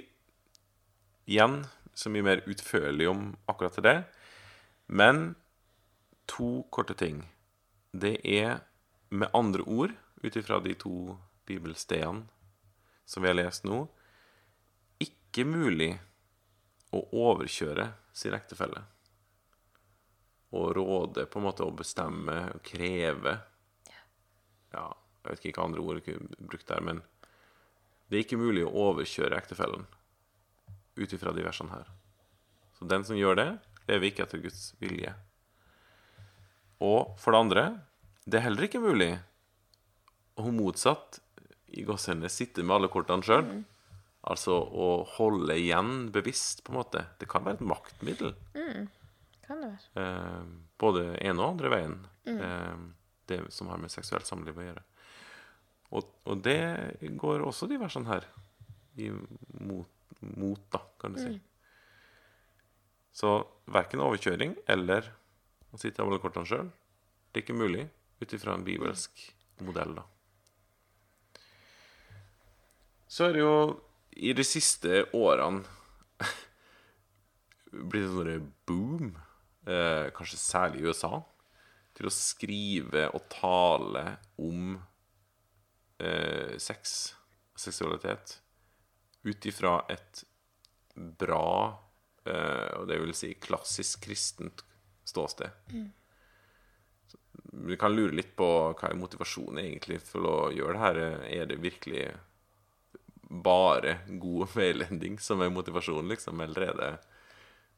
igjen 1.32 1.62
så 1.96 2.12
mye 2.12 2.28
mer 2.28 2.44
utførlig 2.52 3.08
om 3.08 3.30
akkurat 3.48 3.80
det, 3.88 3.98
men 4.92 5.30
to 6.28 6.66
korte 6.76 6.96
ting. 7.00 7.24
Det 7.96 8.18
er 8.20 8.60
med 9.16 9.32
andre 9.32 9.64
ord, 9.64 9.96
ut 10.20 10.36
ifra 10.36 10.60
de 10.60 10.76
to 10.76 11.16
bibelstedene 11.48 12.28
som 13.06 13.24
vi 13.24 13.30
har 13.30 13.38
lest 13.38 13.66
nå, 13.68 13.86
ikke 15.02 15.46
mulig 15.48 15.94
å 16.96 17.02
overkjøre 17.30 17.90
sin 18.16 18.36
ektefelle. 18.38 18.84
Og 20.56 20.72
råde 20.78 21.26
på 21.28 21.42
en 21.42 21.48
måte 21.50 21.66
å 21.66 21.76
bestemme 21.76 22.38
og 22.54 22.64
kreve 22.64 23.34
Ja, 24.76 24.88
jeg 25.24 25.32
vet 25.32 25.46
ikke 25.50 25.62
hva 25.62 25.68
andre 25.70 25.84
ord 25.84 26.00
jeg 26.00 26.06
kunne 26.08 26.48
brukt 26.50 26.68
der, 26.70 26.82
men 26.84 27.02
det 28.08 28.18
er 28.18 28.26
ikke 28.26 28.40
mulig 28.40 28.66
å 28.66 28.74
overkjøre 28.90 29.38
ektefellen 29.40 29.86
ut 30.96 31.14
ifra 31.16 31.34
de 31.36 31.44
versene 31.44 31.74
her. 31.74 31.88
Så 32.78 32.88
den 32.88 33.06
som 33.08 33.18
gjør 33.18 33.40
det, 33.40 33.48
lever 33.90 34.10
ikke 34.10 34.26
etter 34.26 34.44
Guds 34.44 34.74
vilje. 34.82 35.14
Og 36.84 37.16
for 37.20 37.34
det 37.34 37.42
andre, 37.42 37.66
det 38.28 38.40
er 38.40 38.48
heller 38.48 38.68
ikke 38.68 38.84
mulig 38.84 39.14
å 40.36 40.52
motsatt 40.52 41.22
i 41.76 41.86
gåsehudene 41.86 42.32
sitte 42.32 42.64
med 42.64 42.78
alle 42.78 42.92
kortene 42.92 43.26
sjøl. 43.26 43.50
Altså 44.26 44.56
å 44.58 44.90
holde 45.18 45.58
igjen 45.60 46.10
bevisst, 46.14 46.64
på 46.66 46.74
en 46.74 46.80
måte. 46.80 47.04
Det 47.22 47.28
kan 47.30 47.46
være 47.46 47.60
et 47.60 47.68
maktmiddel. 47.70 48.34
Kan 49.46 49.62
det 49.62 49.72
være. 49.74 49.90
Eh, 50.02 50.46
både 50.82 51.04
ene 51.20 51.42
og 51.42 51.52
andre 51.54 51.74
veien. 51.74 51.98
Eh, 52.32 52.86
det 53.30 53.42
som 53.54 53.70
har 53.70 53.82
med 53.82 53.94
seksuelt 53.94 54.26
samliv 54.28 54.58
å 54.58 54.66
gjøre. 54.66 54.86
Og, 55.96 56.08
og 56.26 56.42
det 56.46 56.58
går 57.20 57.46
også 57.46 57.70
de 57.70 57.78
versene 57.82 58.10
her 58.10 58.26
i 59.02 59.12
mot, 59.12 59.92
mot 60.36 60.64
da, 60.74 60.82
kan 61.02 61.14
du 61.14 61.22
si. 61.22 61.36
Så 63.16 63.38
verken 63.72 64.04
overkjøring 64.04 64.58
eller 64.72 65.08
å 65.72 65.80
sitte 65.80 66.02
av 66.02 66.10
alle 66.10 66.20
kortene 66.24 66.50
sjøl, 66.50 66.72
det 67.32 67.42
er 67.42 67.46
ikke 67.46 67.58
mulig 67.58 67.86
ut 68.22 68.34
ifra 68.36 68.56
en 68.56 68.66
bibelsk 68.66 69.22
modell, 69.64 69.96
da. 70.00 70.04
Så 73.16 73.30
er 73.30 73.38
det 73.38 73.46
jo 73.46 73.56
i 74.28 74.34
de 74.36 74.44
siste 74.44 75.06
årene 75.16 75.64
blitt 77.72 78.10
en 78.10 78.18
sånn 78.18 78.50
boom, 78.68 79.14
eh, 79.72 80.10
kanskje 80.16 80.40
særlig 80.42 80.82
i 80.82 80.90
USA, 80.90 81.22
til 81.96 82.10
å 82.10 82.12
skrive 82.12 83.06
og 83.16 83.30
tale 83.32 84.04
om 84.44 84.76
eh, 86.04 86.60
sex 86.60 86.98
og 87.54 87.64
seksualitet 87.64 88.36
ut 89.24 89.48
ifra 89.48 89.78
et 89.96 90.26
bra, 91.24 91.48
eh, 92.28 92.70
og 92.82 92.92
det 92.92 93.00
vil 93.00 93.16
si 93.16 93.32
klassisk 93.40 94.10
kristent 94.10 94.68
ståsted. 95.08 95.56
Så 97.08 97.24
Vi 97.64 97.80
kan 97.80 97.96
lure 97.96 98.20
litt 98.20 98.36
på 98.36 98.54
hva 98.76 98.92
er 98.92 99.00
motivasjonen 99.00 99.64
egentlig 99.64 100.04
for 100.04 100.28
å 100.28 100.38
gjøre 100.52 100.76
det 100.76 100.84
her. 100.84 101.04
Er 101.32 101.54
det 101.54 101.64
virkelig 101.64 102.10
bare 103.30 104.00
god 104.22 104.52
veiledning 104.60 105.20
som 105.22 105.42
er 105.42 105.54
motivasjonen, 105.54 106.12
liksom, 106.14 106.42
eller 106.46 106.70
er 106.70 106.80
det 106.80 106.94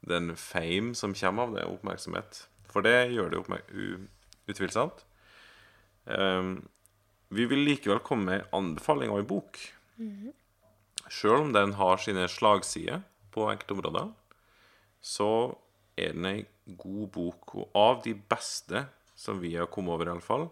den 0.07 0.35
fame 0.37 0.95
som 0.95 1.15
kommer 1.17 1.47
av 1.47 1.57
det, 1.57 1.67
oppmerksomhet? 1.67 2.45
For 2.67 2.85
det 2.85 3.09
gjør 3.15 3.33
det 3.33 3.43
utvilsomt. 4.47 5.05
Um, 6.05 6.67
vi 7.33 7.47
vil 7.49 7.65
likevel 7.67 7.99
komme 8.05 8.29
med 8.29 8.53
anbefaling 8.55 9.11
av 9.11 9.23
en 9.23 9.29
bok. 9.29 9.59
Sjøl 11.11 11.47
om 11.47 11.53
den 11.55 11.73
har 11.79 11.99
sine 12.03 12.27
slagsider 12.31 13.01
på 13.33 13.47
enkelte 13.51 13.75
områder, 13.75 14.11
så 15.03 15.31
er 15.97 16.13
den 16.15 16.27
ei 16.29 16.39
god 16.77 17.09
bok, 17.15 17.55
og 17.55 17.75
av 17.77 18.01
de 18.05 18.13
beste 18.15 18.85
som 19.17 19.39
vi 19.41 19.55
har 19.55 19.69
kommet 19.71 19.95
over, 19.95 20.11
iallfall, 20.11 20.47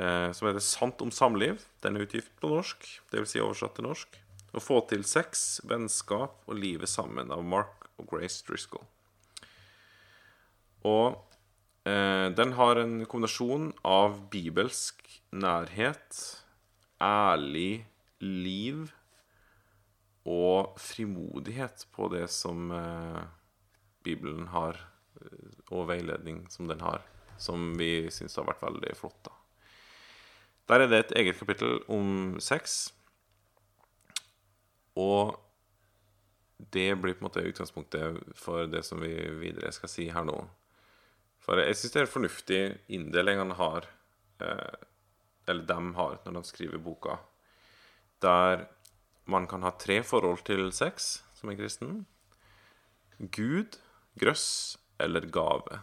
som 0.00 0.48
heter 0.48 0.62
'Sant 0.64 1.02
om 1.02 1.10
samliv'. 1.10 1.60
Den 1.82 1.96
er 1.96 2.06
utgitt 2.06 2.30
på 2.40 2.48
norsk, 2.48 2.86
dvs. 3.12 3.30
Si 3.34 3.40
oversatt 3.40 3.74
til 3.76 3.84
norsk. 3.84 4.20
'Å 4.54 4.62
få 4.62 4.80
til 4.88 5.04
sex, 5.04 5.60
vennskap 5.64 6.42
og 6.48 6.56
livet 6.58 6.88
sammen' 6.88 7.30
av 7.30 7.44
Mark 7.44 7.90
og 8.00 8.08
Grace 8.10 8.42
Driscoll. 8.46 8.86
Og 10.88 11.18
eh, 11.84 12.28
den 12.32 12.54
har 12.56 12.80
en 12.80 13.04
kombinasjon 13.06 13.70
av 13.86 14.16
bibelsk 14.32 15.04
nærhet, 15.30 16.20
ærlig 17.00 17.84
liv 18.20 18.88
og 20.28 20.76
frimodighet 20.80 21.86
på 21.94 22.08
det 22.12 22.26
som 22.32 22.72
eh, 22.76 23.20
Bibelen 24.04 24.48
har, 24.54 24.80
eh, 25.20 25.50
og 25.70 25.88
veiledning 25.92 26.46
som 26.52 26.68
den 26.70 26.82
har, 26.84 27.04
som 27.40 27.72
vi 27.78 28.08
syns 28.12 28.36
har 28.40 28.48
vært 28.48 28.64
veldig 28.66 28.96
flott. 28.98 29.20
da. 29.28 29.39
Der 30.70 30.84
er 30.84 30.86
det 30.86 30.98
et 31.02 31.12
eget 31.18 31.38
kapittel 31.40 31.80
om 31.90 32.36
sex. 32.38 32.92
Og 34.94 35.34
det 36.70 36.94
blir 37.00 37.16
på 37.16 37.24
en 37.24 37.26
måte 37.26 37.42
utgangspunktet 37.42 38.20
for 38.38 38.68
det 38.70 38.84
som 38.86 39.00
vi 39.02 39.14
videre 39.40 39.72
skal 39.74 39.90
si 39.90 40.06
her 40.14 40.28
nå. 40.28 40.36
For 41.42 41.58
jeg 41.58 41.74
syns 41.74 41.94
det 41.94 42.00
er 42.02 42.06
en 42.06 42.12
fornuftig 42.12 42.60
inndeling 42.92 43.40
han 43.40 43.56
har, 43.58 43.88
eh, 44.44 44.86
eller 45.50 45.66
dem 45.66 45.94
har, 45.98 46.20
når 46.24 46.38
de 46.38 46.44
skriver 46.52 46.78
boka, 46.78 47.16
der 48.22 48.68
man 49.26 49.48
kan 49.50 49.66
ha 49.66 49.72
tre 49.74 50.02
forhold 50.06 50.44
til 50.46 50.70
sex 50.70 51.24
som 51.34 51.50
er 51.50 51.58
kristen. 51.58 52.04
Gud, 53.18 53.80
grøss 54.20 54.78
eller 55.00 55.26
gave. 55.26 55.82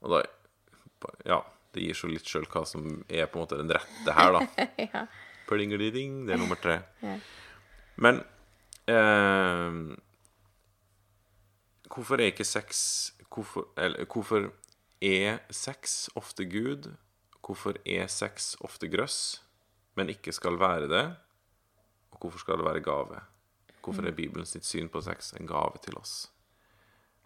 Og 0.00 0.10
da 0.10 0.22
Ja, 1.26 1.40
det 1.72 1.84
gir 1.84 1.96
så 1.96 2.10
litt 2.10 2.28
sjøl 2.28 2.46
hva 2.52 2.64
som 2.68 3.02
er 3.08 3.28
på 3.30 3.38
en 3.38 3.44
måte 3.44 3.58
den 3.60 3.72
rette 3.72 4.16
her, 4.16 4.36
da. 4.36 4.66
ja. 4.92 5.06
Pling-a-ding, 5.48 6.22
det 6.28 6.36
er 6.36 6.40
nummer 6.40 6.60
tre. 6.60 6.80
Ja. 7.02 7.16
Men 8.02 8.22
eh, 8.88 9.98
Hvorfor 11.92 12.16
er 12.16 12.30
ikke 12.32 12.44
sex 12.48 13.12
hvorfor, 13.28 13.68
eller, 13.76 14.04
hvorfor 14.08 14.48
er 15.02 15.38
sex 15.50 16.08
ofte 16.16 16.46
Gud? 16.48 16.88
Hvorfor 17.44 17.76
er 17.84 18.06
sex 18.06 18.54
ofte 18.60 18.88
grøss, 18.88 19.42
men 19.94 20.08
ikke 20.08 20.32
skal 20.32 20.56
være 20.60 20.88
det? 20.88 21.04
Og 22.12 22.18
hvorfor 22.20 22.38
skal 22.38 22.56
det 22.60 22.64
være 22.64 22.80
gave? 22.80 23.20
Hvorfor 23.84 24.06
er 24.06 24.14
Bibelen 24.16 24.46
sitt 24.46 24.64
syn 24.64 24.88
på 24.88 25.00
sex 25.02 25.32
en 25.40 25.46
gave 25.46 25.82
til 25.84 25.98
oss? 25.98 26.30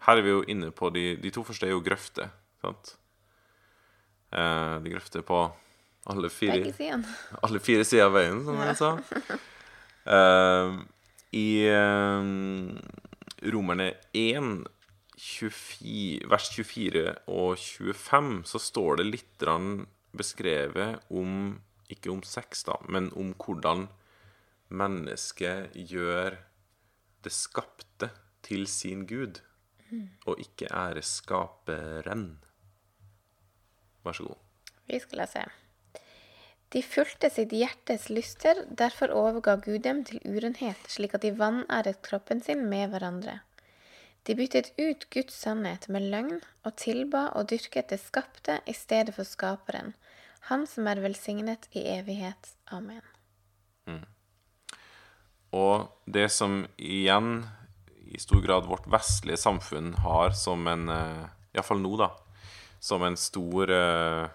Her 0.03 0.17
er 0.17 0.25
vi 0.25 0.29
jo 0.29 0.43
inne 0.49 0.71
på 0.71 0.89
de, 0.89 1.15
de 1.21 1.31
to 1.31 1.43
første 1.43 1.65
er 1.65 1.71
jo 1.71 1.83
grøfter. 1.85 2.29
sant? 2.61 2.97
Eh, 4.31 4.75
de 4.83 4.91
grøfter 4.91 5.23
på 5.23 5.39
alle 6.11 6.29
fire 6.31 6.71
alle 7.43 7.59
fire 7.63 7.85
sider 7.87 8.07
av 8.07 8.15
veien, 8.15 8.41
som 8.47 8.59
jeg 8.63 8.79
sa. 8.79 8.91
Eh, 10.07 10.73
I 11.35 11.47
eh, 11.67 12.27
Romerne 13.51 13.87
1, 14.15 14.51
24, 15.17 16.27
vers 16.31 16.49
24 16.53 17.03
og 17.27 17.57
25, 17.59 18.29
så 18.47 18.61
står 18.61 19.01
det 19.01 19.07
litt 19.09 19.47
beskrevet 20.15 21.03
om 21.09 21.59
Ikke 21.91 22.11
om 22.11 22.23
sex, 22.23 22.65
da, 22.67 22.75
men 22.91 23.11
om 23.15 23.33
hvordan 23.39 23.85
mennesket 24.67 25.75
gjør 25.75 26.35
det 27.23 27.31
skapte 27.31 28.09
til 28.43 28.67
sin 28.67 29.05
gud, 29.07 29.39
og 30.27 30.39
ikke 30.43 30.67
ære 30.67 31.03
skaperen. 31.03 32.37
Vær 34.07 34.17
så 34.17 34.27
god. 34.29 34.43
Vi 34.87 34.99
skal 35.03 35.21
lese. 35.23 35.43
De 36.75 36.81
fulgte 36.83 37.29
sitt 37.31 37.53
hjertes 37.55 38.09
lyster, 38.11 38.65
derfor 38.67 39.13
overga 39.15 39.55
Gud 39.63 39.85
dem 39.85 40.01
til 40.07 40.19
urenhet, 40.27 40.79
slik 40.91 41.15
at 41.15 41.23
de 41.23 41.31
vanæret 41.37 42.01
kroppen 42.03 42.41
sin 42.43 42.65
med 42.71 42.91
hverandre. 42.91 43.39
De 44.27 44.35
byttet 44.35 44.73
ut 44.75 45.05
Guds 45.13 45.37
sannhet 45.39 45.87
med 45.87 46.09
løgn 46.11 46.41
og 46.67 46.75
tilba 46.75 47.29
og 47.39 47.47
dyrket 47.51 47.93
det 47.93 48.01
skapte 48.01 48.59
i 48.67 48.75
stedet 48.75 49.15
for 49.15 49.27
skaperen, 49.27 49.95
Han 50.47 50.63
som 50.67 50.87
er 50.87 51.01
velsignet 51.03 51.67
i 51.75 51.81
evighet. 51.91 52.53
Amen. 52.71 53.03
Og 55.51 55.87
det 56.05 56.29
som 56.31 56.65
igjen 56.77 57.45
i 58.07 58.19
stor 58.19 58.41
grad 58.43 58.67
vårt 58.67 58.87
vestlige 58.91 59.39
samfunn 59.39 59.93
har 60.03 60.35
som 60.35 60.67
en 60.67 60.87
eh, 60.91 61.27
Iallfall 61.55 61.81
nå, 61.83 61.93
da. 61.99 62.11
Som 62.79 63.03
en 63.03 63.17
stor 63.17 63.71
uh, 63.73 64.29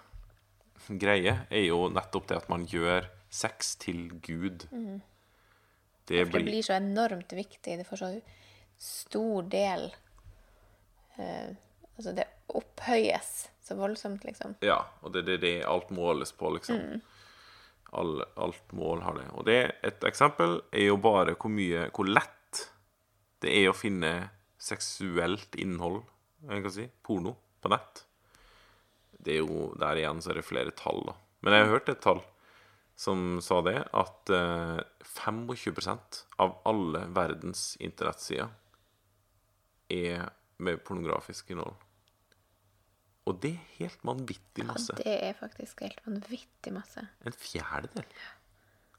greie, 0.89 1.37
er 1.51 1.65
jo 1.67 1.87
nettopp 1.93 2.29
det 2.31 2.41
at 2.43 2.49
man 2.53 2.67
gjør 2.69 3.09
sex 3.33 3.77
til 3.83 4.11
Gud. 4.21 4.69
Det 4.69 4.73
Mm. 4.73 5.01
Det 6.07 6.25
blir 6.29 6.43
blir 6.45 6.63
så 6.63 6.75
enormt 6.75 7.33
viktig. 7.33 7.79
Det 7.79 7.87
får 7.87 7.97
så 7.97 8.21
stor 8.79 9.43
del 9.43 9.95
uh, 11.19 11.55
Altså, 11.93 12.13
det 12.17 12.25
opphøyes 12.49 13.51
så 13.63 13.75
voldsomt, 13.77 14.25
liksom. 14.25 14.57
Ja, 14.65 14.79
og 15.03 15.13
det 15.13 15.23
er 15.23 15.27
det, 15.27 15.41
det 15.43 15.65
alt 15.69 15.91
måles 15.95 16.33
på, 16.33 16.51
liksom. 16.57 17.03
All, 17.93 18.23
alt 18.41 18.73
mål 18.73 19.03
har 19.05 19.19
det. 19.19 19.27
Og 19.37 19.45
det, 19.47 19.59
et 19.85 20.05
eksempel 20.09 20.57
er 20.73 20.89
jo 20.89 20.97
bare 20.97 21.37
hvor 21.37 21.53
mye 21.53 21.91
Hvor 21.93 22.09
lett 22.09 22.63
det 23.43 23.53
er 23.59 23.69
å 23.69 23.77
finne 23.77 24.31
seksuelt 24.63 25.57
innhold, 25.59 26.03
jeg 26.47 26.63
kan 26.63 26.75
si, 26.75 26.85
porno, 27.03 27.35
på 27.63 27.71
nett. 27.73 28.05
Det 29.23 29.37
er 29.37 29.45
jo 29.45 29.69
Der 29.79 29.99
igjen 30.01 30.23
så 30.23 30.33
er 30.33 30.41
det 30.41 30.49
flere 30.49 30.75
tall, 30.77 31.03
da. 31.07 31.17
Men 31.43 31.55
jeg 31.57 31.65
har 31.65 31.75
hørt 31.77 31.91
et 31.93 32.03
tall 32.03 32.23
som 33.03 33.41
sa 33.43 33.61
det, 33.67 33.79
at 33.97 34.31
eh, 34.31 34.83
25 35.09 35.89
av 36.43 36.59
alle 36.69 37.07
verdens 37.17 37.73
internettsider 37.83 38.53
er 39.93 40.29
med 40.63 40.83
pornografisk 40.87 41.51
innhold. 41.51 41.75
Og 43.27 43.39
det 43.43 43.55
er 43.55 43.67
helt 43.79 44.05
vanvittig 44.07 44.67
masse. 44.67 44.95
Ja, 44.99 45.03
det 45.03 45.17
er 45.29 45.35
faktisk 45.39 45.83
helt 45.85 46.01
vanvittig 46.07 46.73
masse. 46.75 47.05
En 47.27 47.37
fjerdedel. 47.39 48.07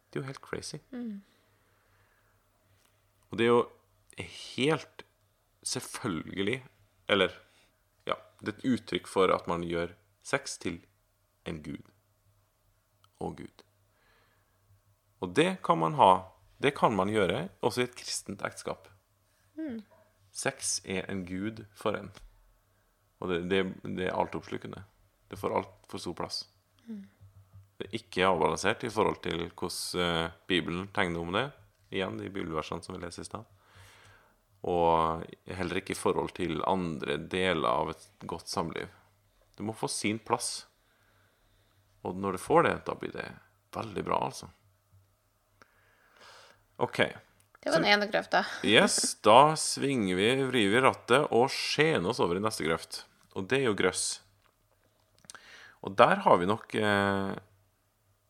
Det 0.10 0.20
er 0.20 0.24
jo 0.24 0.28
helt 0.30 0.44
crazy. 0.44 0.80
Og 3.30 3.40
det 3.40 3.48
er 3.48 3.52
jo 3.52 3.64
helt 4.20 5.04
selvfølgelig 5.64 6.60
Eller 7.10 7.32
ja, 8.06 8.16
det 8.42 8.52
er 8.52 8.58
et 8.58 8.66
uttrykk 8.68 9.08
for 9.08 9.32
at 9.34 9.48
man 9.48 9.64
gjør 9.64 9.94
sex 10.24 10.58
til 10.58 10.82
en 11.46 11.62
gud. 11.64 11.84
Og 13.20 13.38
Gud. 13.38 13.64
Og 15.24 15.36
det 15.36 15.62
kan 15.64 15.80
man 15.80 15.94
ha 15.96 16.30
Det 16.64 16.74
kan 16.76 16.96
man 16.96 17.10
gjøre 17.12 17.50
også 17.62 17.82
i 17.82 17.84
et 17.84 17.96
kristent 17.96 18.42
ekteskap. 18.42 18.88
Sex 20.32 20.80
er 20.86 21.04
en 21.12 21.26
gud 21.28 21.66
for 21.76 21.98
en. 21.98 22.10
Og 23.20 23.30
det, 23.30 23.40
det, 23.52 23.60
det 23.84 24.08
er 24.08 24.16
altoppslukende. 24.16 24.84
Det 25.28 25.40
får 25.40 25.58
altfor 25.58 26.00
stor 26.00 26.16
plass. 26.16 26.38
Det 27.78 27.90
er 27.90 27.98
ikke 28.00 28.30
avbalansert 28.30 28.86
i 28.88 28.92
forhold 28.94 29.20
til 29.26 29.50
hvordan 29.50 30.06
eh, 30.06 30.32
Bibelen 30.48 30.88
tegner 30.96 31.20
om 31.20 31.36
det. 31.36 31.46
Igjen 31.92 32.18
de 32.22 32.32
bibelversene 32.32 32.86
som 32.86 32.96
vi 32.96 33.04
leser 33.04 33.26
i 33.26 33.28
stad. 33.28 33.44
Og 34.64 35.24
heller 35.52 35.82
ikke 35.82 35.96
i 35.96 36.00
forhold 36.00 36.32
til 36.38 36.64
andre 36.70 37.18
deler 37.18 37.68
av 37.68 37.92
et 37.92 38.06
godt 38.24 38.48
samliv. 38.48 38.88
Det 39.58 39.66
må 39.66 39.76
få 39.78 39.90
sin 39.92 40.20
plass. 40.20 40.66
Og 42.04 42.18
når 42.20 42.38
det 42.38 42.44
får 42.44 42.66
det, 42.68 42.74
da 42.88 42.96
blir 43.00 43.14
det 43.16 43.28
veldig 43.74 44.04
bra, 44.06 44.20
altså. 44.28 44.50
OK. 46.84 47.00
Det 47.64 47.72
var 47.72 47.80
den 47.80 47.92
ene 47.94 48.10
grøfta. 48.12 48.44
Yes, 48.68 49.16
da 49.24 49.56
svinger 49.60 50.20
vi, 50.20 50.30
vrir 50.50 50.72
vi 50.74 50.84
rattet 50.84 51.30
og 51.32 51.48
skjener 51.54 52.12
oss 52.12 52.20
over 52.24 52.40
i 52.40 52.44
neste 52.44 52.66
grøft. 52.66 53.04
Og 53.38 53.48
det 53.50 53.62
er 53.62 53.70
jo 53.70 53.78
grøss. 53.78 54.08
Og 55.84 55.96
der 56.00 56.22
har 56.26 56.40
vi 56.40 56.50
nok 56.50 56.76
eh, 56.80 57.32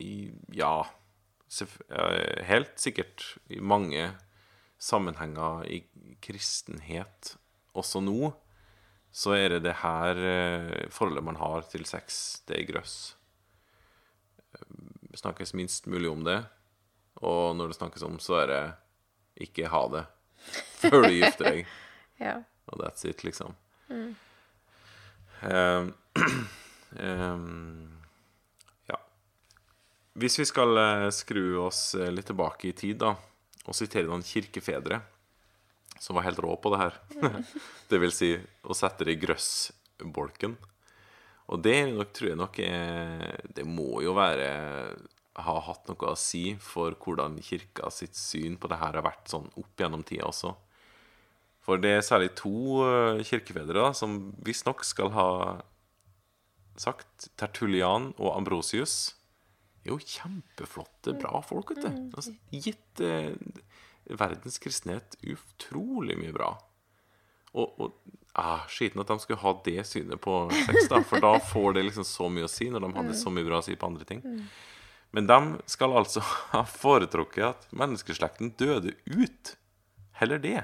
i, 0.03 0.13
Ja, 0.53 0.75
eh, 1.63 2.43
helt 2.49 2.77
sikkert 2.81 3.25
i 3.49 3.59
mange 3.61 4.11
sammenhenger 4.81 5.65
i 5.69 5.83
kristenhet 6.23 7.35
også 7.73 8.03
nå, 8.03 8.33
så 9.13 9.35
er 9.37 9.53
det 9.53 9.59
det 9.67 9.75
her 9.83 10.17
eh, 10.17 10.87
forholdet 10.89 11.25
man 11.25 11.37
har 11.37 11.67
til 11.69 11.85
sex, 11.85 12.41
det 12.49 12.57
er 12.57 12.69
grøss. 12.71 12.95
Det 15.13 15.19
snakkes 15.21 15.53
minst 15.53 15.85
mulig 15.85 16.09
om 16.09 16.23
det, 16.25 16.39
og 17.21 17.53
når 17.55 17.69
det 17.69 17.77
snakkes 17.77 18.05
om, 18.07 18.17
så 18.17 18.39
er 18.41 18.49
det 18.49 18.63
ikke 19.45 19.69
ha 19.69 19.83
det 19.93 20.03
før 20.81 21.05
du 21.05 21.13
gifter 21.13 21.49
deg. 21.51 21.65
Ja. 22.23 22.37
Og 22.69 22.77
that's 22.79 23.03
it, 23.09 23.23
liksom. 23.25 23.55
Mm. 23.89 24.11
Um, 25.41 25.87
um, 26.95 27.89
ja. 28.91 28.99
Hvis 30.13 30.37
vi 30.39 30.45
skal 30.47 30.77
eh, 30.77 31.07
skru 31.11 31.57
oss 31.65 31.81
eh, 31.97 32.13
litt 32.13 32.29
tilbake 32.29 32.69
i 32.69 32.75
tid, 32.77 33.01
da, 33.01 33.15
og 33.65 33.75
sitere 33.75 34.07
noen 34.07 34.23
kirkefedre 34.23 35.01
som 35.99 36.17
var 36.17 36.25
helt 36.27 36.41
rå 36.43 36.55
på 36.61 36.71
det 36.73 36.81
her, 36.81 36.99
det 37.89 37.99
vil 38.01 38.13
si 38.15 38.33
å 38.63 38.77
sette 38.77 39.07
det 39.07 39.17
i 39.17 39.21
grøssbolken 39.21 40.57
Og 41.53 41.61
det 41.63 41.77
nok, 41.91 42.13
tror 42.15 42.29
jeg 42.31 42.39
nok 42.39 42.59
er 42.63 43.43
Det 43.53 43.65
må 43.67 44.01
jo 44.05 44.15
være 44.17 44.49
ha 45.41 45.55
hatt 45.65 45.89
noe 45.89 46.11
å 46.11 46.19
si 46.19 46.53
for 46.61 46.93
hvordan 47.01 47.39
kirka 47.41 47.89
sitt 47.93 48.17
syn 48.17 48.57
på 48.61 48.69
det 48.69 48.77
her 48.77 48.93
har 48.99 49.05
vært 49.05 49.31
sånn 49.31 49.47
opp 49.57 49.81
gjennom 49.81 50.03
tida 50.05 50.27
også. 50.27 50.51
For 51.63 51.81
det 51.81 51.95
er 51.97 52.05
særlig 52.05 52.33
to 52.37 52.83
eh, 52.85 53.23
kirkefedre 53.25 53.79
da, 53.79 53.91
som 53.97 54.33
visstnok 54.45 54.83
skal 54.85 55.13
ha 55.15 55.27
sagt 56.79 57.29
Tertullian 57.39 58.11
og 58.17 58.33
Ambrosius. 58.35 59.15
Det 59.81 59.89
er 59.89 59.95
jo 59.95 60.11
kjempeflotte, 60.13 61.15
bra 61.19 61.41
folk, 61.43 61.73
vet 61.73 61.85
du. 61.85 62.11
Altså, 62.13 62.35
gitt 62.51 63.03
eh, 63.03 63.33
verdens 64.09 64.59
kristenhet 64.61 65.15
utrolig 65.21 66.17
mye 66.19 66.33
bra. 66.35 66.51
Og, 67.53 67.79
og 67.79 68.19
ah, 68.33 68.65
skiten 68.71 69.01
at 69.03 69.09
de 69.11 69.19
skulle 69.21 69.41
ha 69.43 69.53
det 69.65 69.83
synet 69.87 70.21
på 70.23 70.35
sex, 70.65 70.87
da, 70.89 71.01
for 71.05 71.21
da 71.23 71.35
får 71.51 71.77
det 71.77 71.87
liksom 71.87 72.07
så 72.07 72.29
mye 72.33 72.47
å 72.47 72.51
si 72.51 72.69
når 72.73 72.87
de 72.87 72.93
hadde 72.97 73.17
så 73.17 73.33
mye 73.33 73.47
bra 73.47 73.61
å 73.61 73.65
si 73.65 73.75
på 73.77 73.89
andre 73.89 74.07
ting. 74.09 74.23
Men 75.13 75.29
de 75.29 75.39
skal 75.69 75.93
altså 75.93 76.23
ha 76.25 76.63
foretrukket 76.65 77.45
at 77.51 77.67
menneskeslekten 77.77 78.55
døde 78.57 78.95
ut, 79.05 79.55
heller 80.17 80.41
det, 80.41 80.63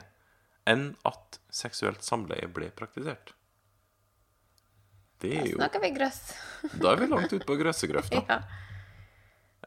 enn 0.69 0.93
at 1.05 1.37
seksuelt 1.53 2.05
samleie 2.05 2.49
ble 2.53 2.71
praktisert. 2.73 3.35
Det 5.19 5.33
er 5.35 5.47
jo 5.51 5.57
Da 5.59 5.65
Snakker 5.67 5.83
vi 5.83 5.89
grøss? 5.97 6.19
Da 6.79 6.93
er 6.93 7.01
vi 7.01 7.09
langt 7.11 7.33
ute 7.33 7.45
på 7.45 7.59
grøssegrøfta. 7.59 8.23
Ja. 8.29 8.39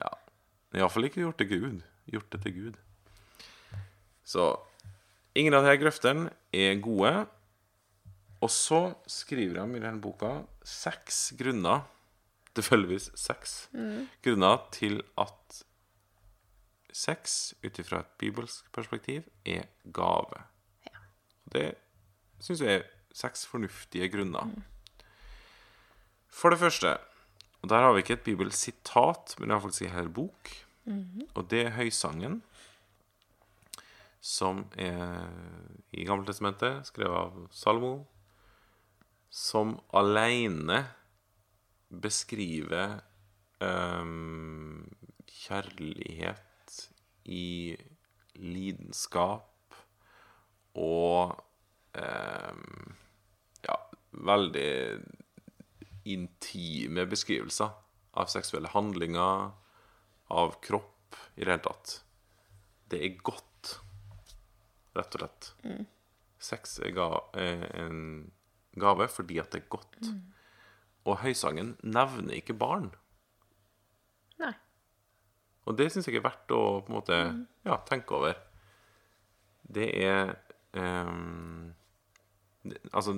Ja. 0.00 0.10
Iallfall 0.80 1.06
ikke 1.10 1.20
gjort 1.20 1.38
til 1.38 1.50
Gud. 1.50 1.82
Gjort 2.10 2.30
det 2.32 2.40
til 2.46 2.54
Gud. 2.56 2.78
Så 4.24 4.54
ingen 5.34 5.54
av 5.54 5.64
de 5.64 5.72
her 5.72 5.80
grøftene 5.82 6.30
er 6.54 6.80
gode. 6.82 7.12
Og 8.42 8.50
så 8.50 8.94
skriver 9.06 9.60
de 9.60 9.78
i 9.78 9.82
denne 9.82 10.02
boka 10.02 10.40
seks 10.66 11.32
grunner 11.38 11.84
Tilfeldigvis 12.52 13.06
seks 13.16 13.52
grunner 14.20 14.58
til 14.74 14.98
at 15.16 15.62
sex, 16.92 17.54
ut 17.64 17.78
ifra 17.80 18.02
et 18.02 18.10
bibelsk 18.20 18.66
perspektiv, 18.76 19.22
er 19.48 19.64
gave. 19.96 20.42
Ja. 20.84 20.98
Det 21.54 21.64
syns 22.44 22.60
jeg 22.60 22.82
er 22.82 22.84
seks 23.16 23.46
fornuftige 23.48 24.10
grunner. 24.12 24.52
For 26.28 26.52
det 26.52 26.60
første, 26.60 26.98
og 27.62 27.72
der 27.72 27.86
har 27.86 27.92
vi 27.92 28.04
ikke 28.04 28.18
et 28.18 28.26
bibelsitat, 28.28 29.34
men 29.38 29.48
det 29.48 29.56
har 29.56 29.64
faktisk 29.64 29.86
en 29.88 29.96
hel 29.96 30.12
bok, 30.12 30.52
og 31.34 31.50
det 31.50 31.66
er 31.66 31.76
Høysangen, 31.78 32.42
som 34.22 34.62
er 34.78 35.26
i 35.90 36.04
Gammeltestamentet, 36.06 36.86
skrevet 36.86 37.18
av 37.18 37.46
Salomo, 37.50 38.04
som 39.32 39.74
alene 39.98 40.84
beskriver 41.90 43.00
um, 43.58 44.86
kjærlighet 45.26 46.76
i 47.26 47.74
lidenskap 48.38 49.76
og 50.78 51.34
um, 51.98 52.94
ja, 53.66 53.76
veldig 54.30 54.72
intime 56.12 57.06
beskrivelser 57.10 57.74
av 58.18 58.30
seksuelle 58.32 58.70
handlinger, 58.72 59.50
av 60.32 60.58
kropp 60.64 61.16
i 61.36 61.44
det 61.44 61.50
hele 61.50 61.64
tatt. 61.64 61.98
Det 62.88 63.00
er 63.02 63.20
godt, 63.24 63.51
rett 64.96 65.16
og 65.16 65.22
slett. 65.22 65.50
Sex 66.42 66.78
er, 66.82 66.92
ga 66.96 67.08
er 67.38 67.66
en 67.84 68.00
gave 68.78 69.08
fordi 69.12 69.38
at 69.42 69.52
det 69.52 69.62
er 69.62 69.70
godt. 69.72 69.98
Og 71.04 71.18
Høysangen 71.22 71.76
nevner 71.82 72.38
ikke 72.38 72.56
barn. 72.58 72.90
Nei. 74.42 74.54
Og 75.66 75.76
det 75.78 75.90
syns 75.92 76.08
jeg 76.08 76.18
er 76.18 76.26
verdt 76.26 76.54
å 76.54 76.62
på 76.82 76.92
en 76.92 76.98
måte 76.98 77.20
ja, 77.66 77.78
tenke 77.88 78.18
over. 78.18 78.38
Det 79.62 79.88
er 80.02 80.34
ehm, 80.78 81.72
Altså, 82.94 83.16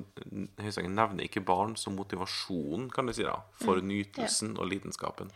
Høysangen 0.56 0.94
nevner 0.96 1.26
ikke 1.26 1.42
barn 1.44 1.74
som 1.76 1.98
motivasjon, 1.98 2.86
kan 2.88 3.04
du 3.04 3.12
si, 3.12 3.26
da, 3.26 3.42
for 3.60 3.76
nytelsen 3.84 4.54
og 4.56 4.70
lidenskapen. 4.70 5.28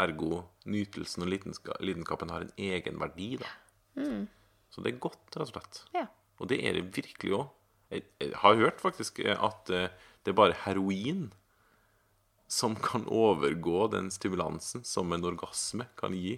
Ergo 0.00 0.46
nytelsen 0.64 1.26
og 1.26 1.28
lidenska 1.28 1.76
lidenskapen 1.84 2.32
har 2.32 2.46
en 2.46 2.54
egen 2.56 2.96
verdi, 3.02 3.34
da. 3.42 3.50
Så 4.70 4.84
det 4.84 4.94
er 4.94 5.02
godt, 5.02 5.22
rett 5.34 5.42
og 5.48 5.52
slett. 5.52 5.82
Ja. 5.96 6.06
Og 6.40 6.50
det 6.50 6.60
er 6.66 6.78
det 6.78 6.90
virkelig 6.96 7.34
òg. 7.36 7.48
Jeg, 7.90 8.06
jeg 8.22 8.36
har 8.38 8.58
hørt 8.60 8.80
faktisk 8.82 9.18
at 9.26 9.70
eh, 9.74 9.90
det 10.22 10.32
er 10.32 10.38
bare 10.38 10.58
heroin 10.64 11.30
som 12.50 12.76
kan 12.78 13.06
overgå 13.06 13.88
den 13.92 14.10
stimulansen 14.14 14.84
som 14.86 15.12
en 15.14 15.26
orgasme 15.26 15.86
kan 15.98 16.14
gi. 16.14 16.36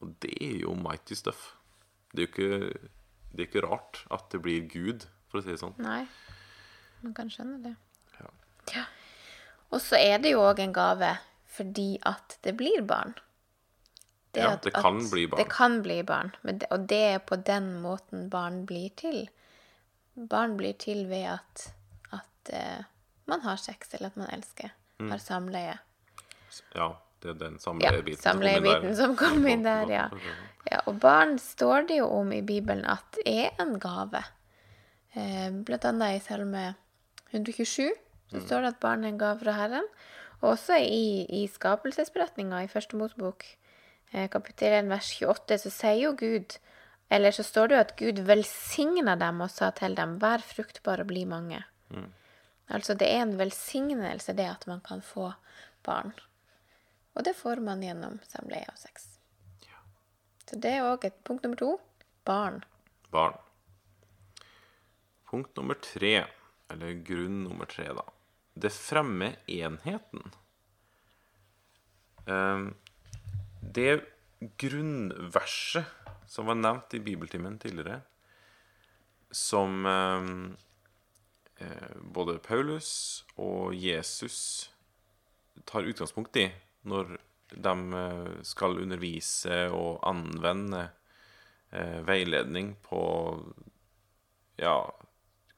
Og 0.00 0.14
det 0.22 0.32
er 0.42 0.56
jo 0.64 0.74
mighty 0.78 1.14
stuff. 1.18 1.54
Det 2.10 2.24
er 2.24 2.26
jo 2.26 2.30
ikke, 2.30 2.88
det 3.30 3.44
er 3.44 3.48
ikke 3.48 3.66
rart 3.66 4.04
at 4.10 4.30
det 4.32 4.40
blir 4.42 4.66
Gud, 4.70 5.06
for 5.30 5.38
å 5.38 5.44
si 5.44 5.52
det 5.52 5.60
sånn. 5.62 5.76
Nei. 5.82 6.02
Man 7.04 7.14
kan 7.16 7.30
skjønne 7.32 7.60
det. 7.64 7.74
Ja. 8.18 8.30
Ja. 8.74 8.86
Og 9.70 9.82
så 9.84 10.00
er 10.00 10.18
det 10.22 10.34
jo 10.34 10.42
òg 10.42 10.62
en 10.64 10.74
gave 10.74 11.14
fordi 11.50 11.96
at 12.06 12.38
det 12.46 12.54
blir 12.58 12.82
barn. 12.86 13.14
Ja, 14.38 14.52
at- 14.52 14.62
det 14.62 14.72
kan 14.74 14.98
bli 15.10 15.26
barn. 15.26 15.38
Det 15.42 15.48
kan 15.50 15.82
bli 15.82 16.02
barn. 16.02 16.30
Men 16.42 16.58
det, 16.58 16.66
og 16.70 16.86
det 16.88 17.02
er 17.14 17.18
på 17.18 17.36
den 17.36 17.82
måten 17.82 18.28
barn 18.30 18.64
blir 18.66 18.90
til. 18.96 19.28
Barn 20.14 20.56
blir 20.56 20.72
til 20.78 21.06
ved 21.08 21.26
at, 21.38 21.72
at 22.12 22.52
uh, 22.52 22.84
man 23.26 23.40
har 23.40 23.56
sex, 23.56 23.94
eller 23.94 24.06
at 24.06 24.16
man 24.16 24.30
elsker. 24.30 24.70
Mm. 24.98 25.10
Har 25.10 25.18
samleie. 25.18 25.78
Ja, 26.74 26.92
det 27.22 27.30
er 27.30 27.38
den 27.40 27.54
Ja, 27.54 27.58
samleiebiten 27.58 28.22
samleiebiten 28.22 28.96
som 28.96 29.16
kom 29.16 29.46
inn 29.46 29.62
der, 29.64 29.88
ja. 29.98 30.08
ja. 30.70 30.80
Og 30.86 31.00
barn 31.00 31.38
står 31.38 31.88
det 31.88 31.98
jo 31.98 32.06
om 32.20 32.32
i 32.32 32.40
Bibelen 32.42 32.84
at 32.84 33.18
er 33.26 33.50
en 33.60 33.78
gave. 33.80 34.22
Eh, 35.14 35.50
blant 35.50 35.84
annet 35.84 36.20
i 36.20 36.22
Salme 36.22 36.74
127 37.32 37.90
så 38.30 38.40
står 38.44 38.60
det 38.62 38.68
at 38.76 38.80
barn 38.82 39.04
er 39.04 39.08
en 39.08 39.18
gave 39.18 39.40
fra 39.42 39.52
Herren. 39.58 39.86
Og 40.40 40.52
også 40.54 40.76
i, 40.80 41.26
i 41.28 41.46
skapelsesberetninga 41.50 42.62
i 42.64 42.68
første 42.70 42.96
Mosebok, 42.96 43.44
kapittel 44.10 44.72
1, 44.80 44.88
vers 44.90 45.10
28, 45.22 45.58
så 45.64 45.70
sier 45.70 46.00
jo 46.04 46.14
Gud 46.18 46.56
Eller 47.10 47.34
så 47.34 47.42
står 47.46 47.68
det 47.68 47.74
jo 47.74 47.82
at 47.84 47.92
Gud 47.98 48.18
velsigna 48.26 49.16
dem 49.18 49.40
og 49.42 49.50
sa 49.50 49.70
til 49.74 49.96
dem, 49.98 50.18
vær 50.22 50.42
fruktbar 50.46 51.02
og 51.02 51.10
bli 51.10 51.24
mange. 51.26 51.62
Altså 52.70 52.94
det 52.94 53.08
er 53.10 53.24
en 53.24 53.38
velsignelse, 53.38 54.34
det 54.38 54.46
at 54.46 54.66
man 54.70 54.80
kan 54.86 55.02
få 55.02 55.32
barn. 55.82 56.12
Og 57.18 57.24
det 57.26 57.34
får 57.34 57.62
man 57.66 57.82
gjennom 57.82 58.20
samleie 58.30 58.68
og 58.70 58.78
sex. 58.78 59.08
Så 60.46 60.58
det 60.58 60.70
er 60.76 60.86
òg 60.86 61.04
et 61.06 61.18
punkt 61.26 61.44
nummer 61.46 61.58
to. 61.58 61.72
Barn. 62.26 62.64
barn. 63.10 63.36
Punkt 65.30 65.56
nummer 65.56 65.74
tre, 65.78 66.26
eller 66.70 67.02
grunn 67.06 67.44
nummer 67.44 67.66
tre, 67.70 67.86
da. 67.94 68.02
Det 68.54 68.72
fremmer 68.74 69.36
enheten. 69.46 70.32
Ehm, 72.26 72.74
Det 73.70 74.00
grunnverset 74.58 75.84
som 76.26 76.46
var 76.46 76.58
nevnt 76.58 76.94
i 76.94 77.02
bibeltimen 77.02 77.58
tidligere, 77.58 78.00
som 79.30 79.86
ehm, 79.86 80.56
eh, 81.58 81.96
både 82.02 82.38
Paulus 82.42 82.90
og 83.38 83.74
Jesus 83.74 84.70
tar 85.64 85.86
utgangspunkt 85.86 86.36
i 86.40 86.48
når 86.88 87.14
de 87.50 87.74
eh, 88.00 88.32
skal 88.46 88.78
undervise 88.82 89.62
og 89.74 90.00
anvende 90.08 90.88
eh, 91.70 92.00
veiledning 92.06 92.74
på 92.86 93.02
ja, 94.60 94.76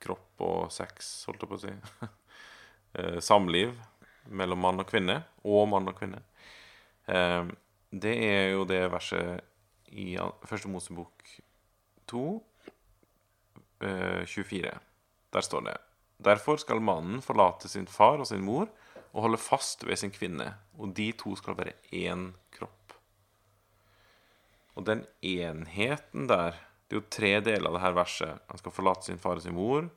kropp 0.03 0.45
og 0.45 0.73
sex, 0.73 1.15
holdt 1.29 1.45
jeg 1.45 1.53
på 1.53 1.59
å 1.59 1.65
si. 1.65 1.75
eh, 2.99 3.19
samliv 3.25 3.77
mellom 4.29 4.63
mann 4.63 4.81
og 4.83 4.89
kvinne, 4.89 5.23
og 5.49 5.69
mann 5.73 5.89
og 5.91 5.99
kvinne. 5.99 6.23
Eh, 7.09 7.45
det 7.93 8.13
er 8.25 8.47
jo 8.55 8.65
det 8.65 8.87
verset 8.89 9.43
i 9.93 10.15
Første 10.49 10.71
Mosebok 10.73 11.27
2, 12.09 12.23
eh, 13.85 14.25
24. 14.25 14.73
Der 15.33 15.41
står 15.45 15.61
det 15.67 15.77
Derfor 16.23 16.57
skal 16.57 16.81
mannen 16.81 17.21
forlate 17.21 17.69
sin 17.69 17.87
far 17.87 18.21
og 18.23 18.27
sin 18.27 18.45
mor 18.45 18.69
og 19.13 19.23
holde 19.27 19.39
fast 19.39 19.85
ved 19.85 19.97
sin 19.97 20.11
kvinne, 20.11 20.55
og 20.79 20.95
de 20.97 21.13
to 21.13 21.35
skal 21.37 21.57
være 21.59 21.75
én 21.93 22.31
kropp. 22.53 22.95
Og 24.75 24.87
den 24.87 25.07
enheten 25.23 26.29
der 26.29 26.55
Det 26.93 26.99
er 26.99 27.01
jo 27.01 27.09
tre 27.09 27.41
deler 27.41 27.69
av 27.69 27.73
det 27.73 27.81
her 27.81 27.93
verset. 27.97 28.41
Han 28.51 28.59
skal 28.59 28.73
forlate 28.73 29.07
sin 29.07 29.19
far 29.19 29.39
og 29.41 29.43
sin 29.43 29.55
mor. 29.55 29.89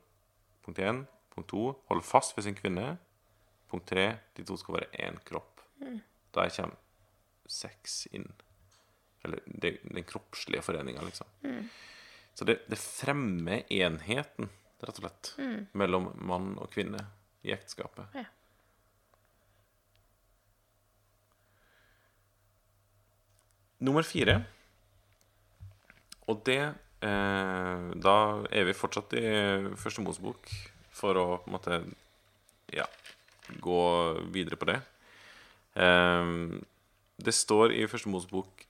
Punkt 0.64 0.78
1. 0.78 1.02
Punkt 1.28 1.48
2. 1.50 1.82
Holde 1.88 2.02
fast 2.02 2.36
ved 2.36 2.44
sin 2.44 2.54
kvinne. 2.54 2.96
Punkt 3.68 3.86
3. 3.86 4.16
De 4.36 4.44
to 4.44 4.56
skal 4.56 4.78
være 4.78 5.04
én 5.04 5.18
kropp. 5.28 5.60
Der 6.32 6.48
kommer 6.56 6.85
sex 7.48 8.06
inn. 8.12 8.28
Eller 9.26 9.42
det, 9.46 9.76
den 9.82 10.06
kroppslige 10.06 10.62
foreninga, 10.62 11.02
liksom. 11.06 11.26
Så 12.36 12.44
det, 12.44 12.60
det 12.68 12.78
fremmer 12.78 13.64
enheten, 13.72 14.50
rett 14.84 14.98
og 14.98 15.04
slett, 15.06 15.30
mellom 15.72 16.10
mann 16.28 16.52
og 16.60 16.68
kvinne 16.74 17.00
i 17.46 17.54
ekteskapet. 17.54 18.12
Ja. 18.18 18.26
Nummer 23.86 24.06
fire. 24.06 24.40
Og 26.26 26.40
det 26.48 26.60
eh, 27.04 27.88
Da 28.02 28.16
er 28.50 28.64
vi 28.66 28.76
fortsatt 28.76 29.12
i 29.18 29.26
Første 29.78 30.02
Mosebok 30.02 30.48
for 30.96 31.20
å 31.20 31.26
på 31.42 31.50
en 31.50 31.54
måte 31.54 31.80
ja, 32.72 32.86
gå 33.62 33.82
videre 34.32 34.58
på 34.58 34.68
det. 34.70 34.78
Eh, 35.76 36.32
det 37.16 37.32
står 37.32 37.72
i 37.72 37.86
Første 37.88 38.10
Mosebok 38.12 38.66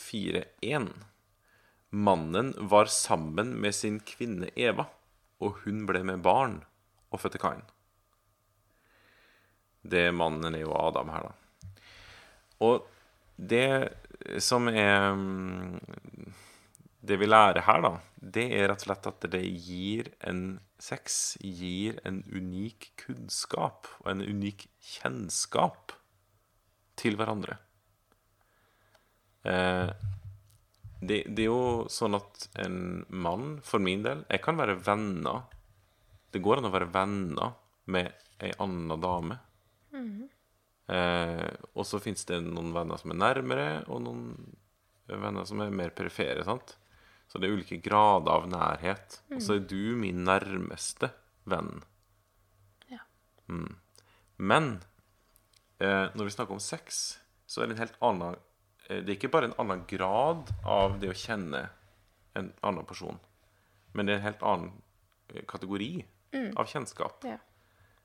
4.1 0.00 0.88
Mannen 1.94 2.54
var 2.58 2.90
sammen 2.90 3.54
med 3.62 3.74
sin 3.74 4.00
kvinne 4.02 4.48
Eva, 4.58 4.88
og 5.38 5.60
hun 5.62 5.84
ble 5.86 6.02
med 6.02 6.24
barn 6.26 6.58
og 7.14 7.22
fødte 7.22 7.38
Kain. 7.38 7.62
Det 9.84 10.08
mannen 10.16 10.56
er 10.56 10.64
jo 10.64 10.74
Adam 10.74 11.12
her, 11.14 11.28
da. 11.28 11.84
Og 12.66 12.88
det 13.36 14.40
som 14.42 14.68
er 14.70 15.12
mm, 15.14 15.80
Det 17.04 17.18
vi 17.20 17.26
lærer 17.26 17.66
her, 17.66 17.82
da, 17.84 17.92
det 18.16 18.46
er 18.56 18.70
rett 18.70 18.80
og 18.80 18.86
slett 18.86 19.08
at 19.10 19.26
det 19.30 19.42
gir 19.44 20.08
en 20.24 20.58
Sex 20.80 21.36
gir 21.40 22.00
en 22.04 22.22
unik 22.28 22.90
kunnskap 23.00 23.86
og 24.02 24.08
en 24.10 24.24
unik 24.24 24.66
kjennskap 24.82 25.94
til 27.00 27.16
hverandre. 27.16 27.56
Eh, 29.44 29.88
det, 31.04 31.18
det 31.36 31.44
er 31.44 31.50
jo 31.50 31.86
sånn 31.92 32.16
at 32.16 32.46
en 32.64 32.78
mann, 33.12 33.58
for 33.60 33.82
min 33.82 34.00
del 34.06 34.22
Jeg 34.32 34.40
kan 34.40 34.56
være 34.56 34.78
venner 34.80 35.42
Det 36.32 36.40
går 36.40 36.62
an 36.62 36.68
å 36.70 36.72
være 36.72 36.88
venner 36.94 37.58
med 37.92 38.08
ei 38.40 38.54
anna 38.64 38.96
dame. 38.96 39.36
Eh, 40.88 41.50
og 41.72 41.86
så 41.88 42.00
fins 42.02 42.24
det 42.28 42.40
noen 42.44 42.72
venner 42.74 43.00
som 43.00 43.12
er 43.12 43.20
nærmere, 43.20 43.66
og 43.88 44.02
noen 44.04 44.24
venner 45.08 45.46
som 45.48 45.60
er 45.62 45.72
mer 45.72 45.92
perifere. 45.96 46.44
sant? 46.44 46.74
Så 47.28 47.40
det 47.40 47.48
er 47.48 47.56
ulike 47.56 47.80
grader 47.84 48.32
av 48.32 48.48
nærhet. 48.50 49.20
Og 49.32 49.42
så 49.44 49.58
er 49.58 49.68
du 49.68 49.94
min 50.00 50.24
nærmeste 50.26 51.10
venn. 51.50 51.82
Ja. 52.92 53.04
Mm. 53.48 53.76
Men 54.36 54.68
eh, 55.78 56.10
når 56.14 56.24
vi 56.28 56.34
snakker 56.34 56.56
om 56.56 56.62
sex, 56.62 57.18
så 57.46 57.62
er 57.62 57.68
det 57.68 57.76
en 57.76 57.84
helt 57.84 58.00
annen 58.04 58.40
Det 58.88 59.08
er 59.08 59.14
ikke 59.16 59.30
bare 59.32 59.48
en 59.48 59.58
annen 59.62 59.84
grad 59.88 60.50
av 60.68 60.98
det 61.00 61.08
å 61.08 61.16
kjenne 61.16 61.68
en 62.36 62.50
annen 62.66 62.84
person, 62.86 63.18
men 63.94 64.06
det 64.06 64.14
er 64.14 64.18
en 64.20 64.26
helt 64.28 64.42
annen 64.42 64.72
kategori 65.48 66.04
kategori 66.34 66.52
av 66.56 66.66
kjennskap 66.66 67.24
Ja. 67.24 67.38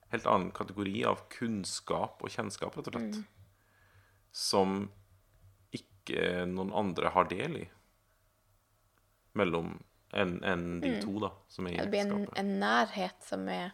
helt 0.10 0.26
annen 0.26 0.52
kategori 0.52 1.04
av 1.06 1.28
kunnskap 1.30 2.24
og 2.24 2.30
kjennskap, 2.30 2.78
rett 2.78 2.88
og 2.88 2.94
slett. 2.94 3.20
Som 4.32 4.92
ikke 5.74 6.46
noen 6.50 6.72
andre 6.74 7.10
har 7.10 7.28
del 7.30 7.58
i. 7.58 7.70
Mellom 9.38 9.76
enn 10.14 10.40
en 10.44 10.82
de 10.82 10.96
to, 11.02 11.20
da, 11.22 11.30
som 11.48 11.68
er 11.68 11.74
i 11.74 11.78
Det 11.78 11.90
blir 11.92 12.08
en, 12.08 12.28
en 12.36 12.60
nærhet 12.60 13.22
som 13.22 13.48
er 13.50 13.72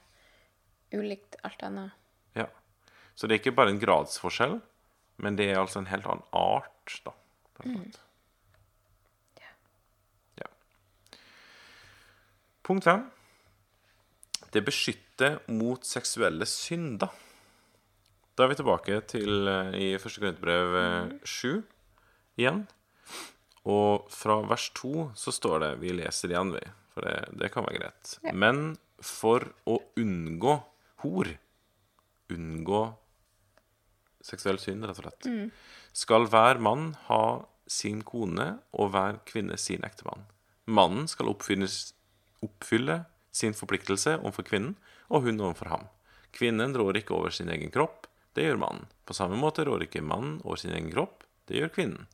ulikt 0.91 1.37
alt 1.43 1.63
annet. 1.63 1.91
Ja. 2.35 2.47
Så 3.15 3.27
det 3.27 3.35
er 3.37 3.43
ikke 3.43 3.55
bare 3.55 3.71
en 3.71 3.79
gradsforskjell, 3.79 4.59
men 5.21 5.37
det 5.39 5.49
er 5.51 5.59
altså 5.61 5.81
en 5.81 5.89
helt 5.91 6.07
annen 6.09 6.25
art, 6.35 6.97
da. 7.05 7.13
på 7.55 7.65
en 7.65 7.77
måte. 7.79 8.01
Ja. 9.41 10.49
Punkt 12.65 12.87
fem. 12.87 13.05
Det 14.51 14.63
beskytter 14.65 15.39
mot 15.51 15.85
seksuelle 15.87 16.47
synder. 16.47 17.11
Da 18.35 18.43
er 18.43 18.51
vi 18.51 18.59
tilbake 18.59 18.99
til 19.07 19.47
eh, 19.47 19.75
i 19.79 19.87
første 20.01 20.23
Korinterbrev 20.23 20.75
sju 21.23 21.61
7 21.61 21.63
igjen. 22.41 22.65
Og 23.65 24.09
fra 24.13 24.41
vers 24.45 24.67
2 24.77 25.09
så 25.17 25.33
står 25.33 25.61
det 25.63 25.71
Vi 25.81 25.93
leser 25.95 26.33
igjen, 26.33 26.51
vi. 26.55 26.63
For 26.93 27.07
det, 27.07 27.39
det 27.39 27.51
kan 27.53 27.65
være 27.65 27.79
greit. 27.79 28.17
Ja. 28.23 28.35
Men 28.35 28.75
for 29.03 29.47
å 29.67 29.79
unngå 29.99 30.59
hor, 31.03 31.31
unngå 32.31 32.83
seksuell 34.25 34.57
synd, 34.61 34.85
rett 34.85 34.99
og 34.99 35.05
slett, 35.05 35.27
Mm. 35.29 35.51
skal 35.93 36.25
hver 36.27 36.59
mann 36.59 36.93
ha 37.07 37.45
sin 37.67 38.01
kone 38.05 38.59
og 38.73 38.91
hver 38.93 39.19
kvinne 39.25 39.57
sin 39.57 39.81
ektemann. 39.85 40.25
Mannen 40.67 41.07
skal 41.07 41.29
oppfylle, 41.29 41.69
oppfylle 42.45 43.05
sin 43.35 43.53
forpliktelse 43.53 44.17
overfor 44.21 44.47
kvinnen, 44.47 44.75
og 45.09 45.23
hun 45.27 45.39
overfor 45.41 45.69
ham. 45.69 45.87
Kvinnen 46.35 46.73
rår 46.75 47.01
ikke 47.01 47.15
over 47.15 47.31
sin 47.31 47.49
egen 47.49 47.71
kropp, 47.71 48.07
det 48.35 48.43
gjør 48.47 48.59
mannen. 48.59 48.87
På 49.05 49.13
samme 49.15 49.37
måte 49.39 49.63
rår 49.65 49.85
ikke 49.87 50.03
mannen 50.03 50.41
over 50.43 50.57
sin 50.59 50.73
egen 50.75 50.91
kropp, 50.91 51.23
det 51.47 51.61
gjør 51.61 51.73
kvinnen. 51.77 52.07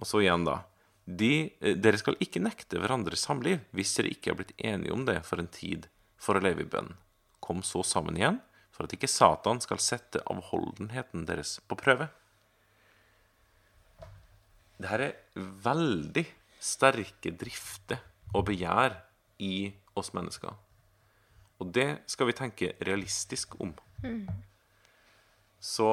Og 0.00 0.06
så 0.06 0.22
igjen, 0.22 0.44
da. 0.46 0.62
De, 1.08 1.50
eh, 1.60 1.74
dere 1.74 1.98
skal 1.98 2.16
ikke 2.20 2.40
nekte 2.42 2.78
hverandres 2.78 3.24
samliv 3.24 3.60
hvis 3.72 3.94
dere 3.96 4.12
ikke 4.12 4.30
er 4.30 4.38
blitt 4.38 4.54
enige 4.60 4.92
om 4.92 5.04
det 5.08 5.24
for 5.26 5.40
en 5.40 5.48
tid 5.48 5.88
for 6.20 6.36
å 6.36 6.42
leve 6.42 6.62
i 6.62 6.68
bønn. 6.68 6.94
Kom 7.40 7.62
så 7.62 7.82
sammen 7.84 8.16
igjen, 8.16 8.40
for 8.78 8.86
at 8.86 8.94
ikke 8.94 9.10
Satan 9.10 9.58
skal 9.58 9.80
sette 9.82 10.22
avholdenheten 10.30 11.24
deres 11.26 11.56
på 11.66 11.74
prøve. 11.80 12.06
Det 14.78 14.86
her 14.86 15.02
er 15.02 15.48
veldig 15.64 16.22
sterke 16.62 17.32
drifter 17.34 17.98
og 18.30 18.44
begjær 18.46 18.94
i 19.42 19.72
oss 19.98 20.12
mennesker. 20.14 20.54
Og 21.58 21.72
det 21.74 22.04
skal 22.06 22.30
vi 22.30 22.36
tenke 22.38 22.70
realistisk 22.86 23.58
om. 23.58 23.74
Så 25.58 25.88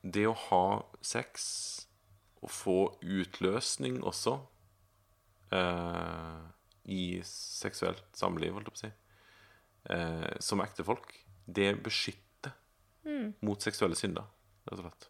det 0.00 0.24
å 0.30 0.36
ha 0.46 0.64
sex 1.04 1.44
og 2.40 2.52
få 2.56 2.78
utløsning 3.04 4.00
også 4.00 4.38
eh, 5.52 6.40
i 6.88 7.20
seksuelt 7.28 8.08
samliv, 8.16 8.56
holdt 8.56 8.70
jeg 8.70 8.72
på 8.72 8.80
å 8.80 8.84
si, 8.86 8.92
eh, 9.92 10.36
som 10.40 10.64
ektefolk, 10.64 11.12
det 11.46 11.74
beskytter 11.82 12.52
mot 13.46 13.62
seksuelle 13.62 13.96
synder, 13.98 14.26
rett 14.66 14.80
og 14.80 14.88
slett. 14.88 15.08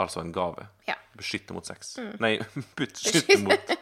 Altså 0.00 0.20
en 0.20 0.32
gave. 0.32 0.66
Ja. 0.88 0.96
Beskytte 1.16 1.52
mot 1.56 1.66
sex. 1.66 1.96
Nei, 2.20 2.38
beskytte 2.78 3.36
mot 3.44 3.72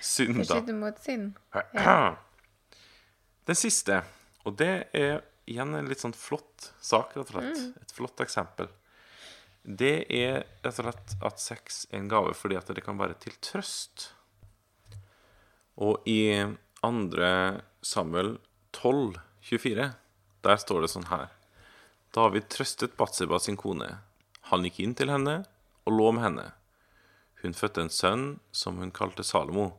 synder. 0.00 0.44
Beskytte 0.44 0.76
mot 0.76 1.02
synd. 1.04 1.40
Den 3.48 3.56
siste, 3.56 4.02
og 4.44 4.56
det 4.60 4.72
er 4.96 5.22
igjen 5.48 5.72
en 5.76 5.88
litt 5.88 6.02
sånn 6.04 6.16
flott 6.16 6.70
sak, 6.84 7.14
rett 7.16 7.30
og 7.30 7.32
slett. 7.32 7.62
Et 7.80 7.94
flott 7.96 8.20
eksempel. 8.24 8.68
Det 9.64 10.04
er 10.12 10.42
rett 10.64 10.68
og 10.70 10.76
slett 10.84 11.16
at 11.28 11.40
sex 11.42 11.82
er 11.90 12.02
en 12.02 12.10
gave 12.12 12.32
fordi 12.36 12.56
at 12.60 12.68
det 12.72 12.84
kan 12.84 13.00
være 13.00 13.16
til 13.20 13.36
trøst. 13.44 14.10
Og 15.80 16.04
i 16.10 16.20
andre 16.84 17.30
Samuel 17.84 18.36
12, 18.76 19.16
24, 19.48 19.90
der 20.44 20.60
står 20.60 20.84
det 20.84 20.92
sånn 20.92 21.08
her. 21.08 21.30
David 22.12 22.50
trøstet 22.52 22.96
Batseba 23.00 23.38
sin 23.40 23.56
kone. 23.56 23.88
Han 24.52 24.64
gikk 24.66 24.80
inn 24.84 24.94
til 24.96 25.12
henne 25.12 25.42
og 25.88 25.94
lå 25.96 26.10
med 26.12 26.24
henne. 26.26 26.46
Hun 27.42 27.56
fødte 27.56 27.84
en 27.84 27.92
sønn 27.92 28.26
som 28.52 28.80
hun 28.82 28.92
kalte 28.92 29.24
Salomo. 29.24 29.70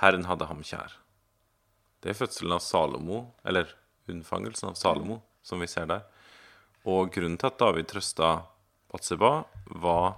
Herren 0.00 0.26
hadde 0.28 0.48
ham 0.50 0.60
kjær. 0.66 0.98
Det 2.02 2.12
er 2.12 2.18
fødselen 2.18 2.56
av 2.56 2.64
Salomo, 2.64 3.20
eller 3.46 3.70
unnfangelsen 4.10 4.72
av 4.72 4.78
Salomo, 4.80 5.20
som 5.42 5.62
vi 5.62 5.70
ser 5.70 5.86
der. 5.88 6.02
Og 6.84 7.12
grunnen 7.14 7.38
til 7.38 7.52
at 7.52 7.60
David 7.62 7.88
trøsta 7.92 8.32
Batseba, 8.92 9.44
var 9.82 10.16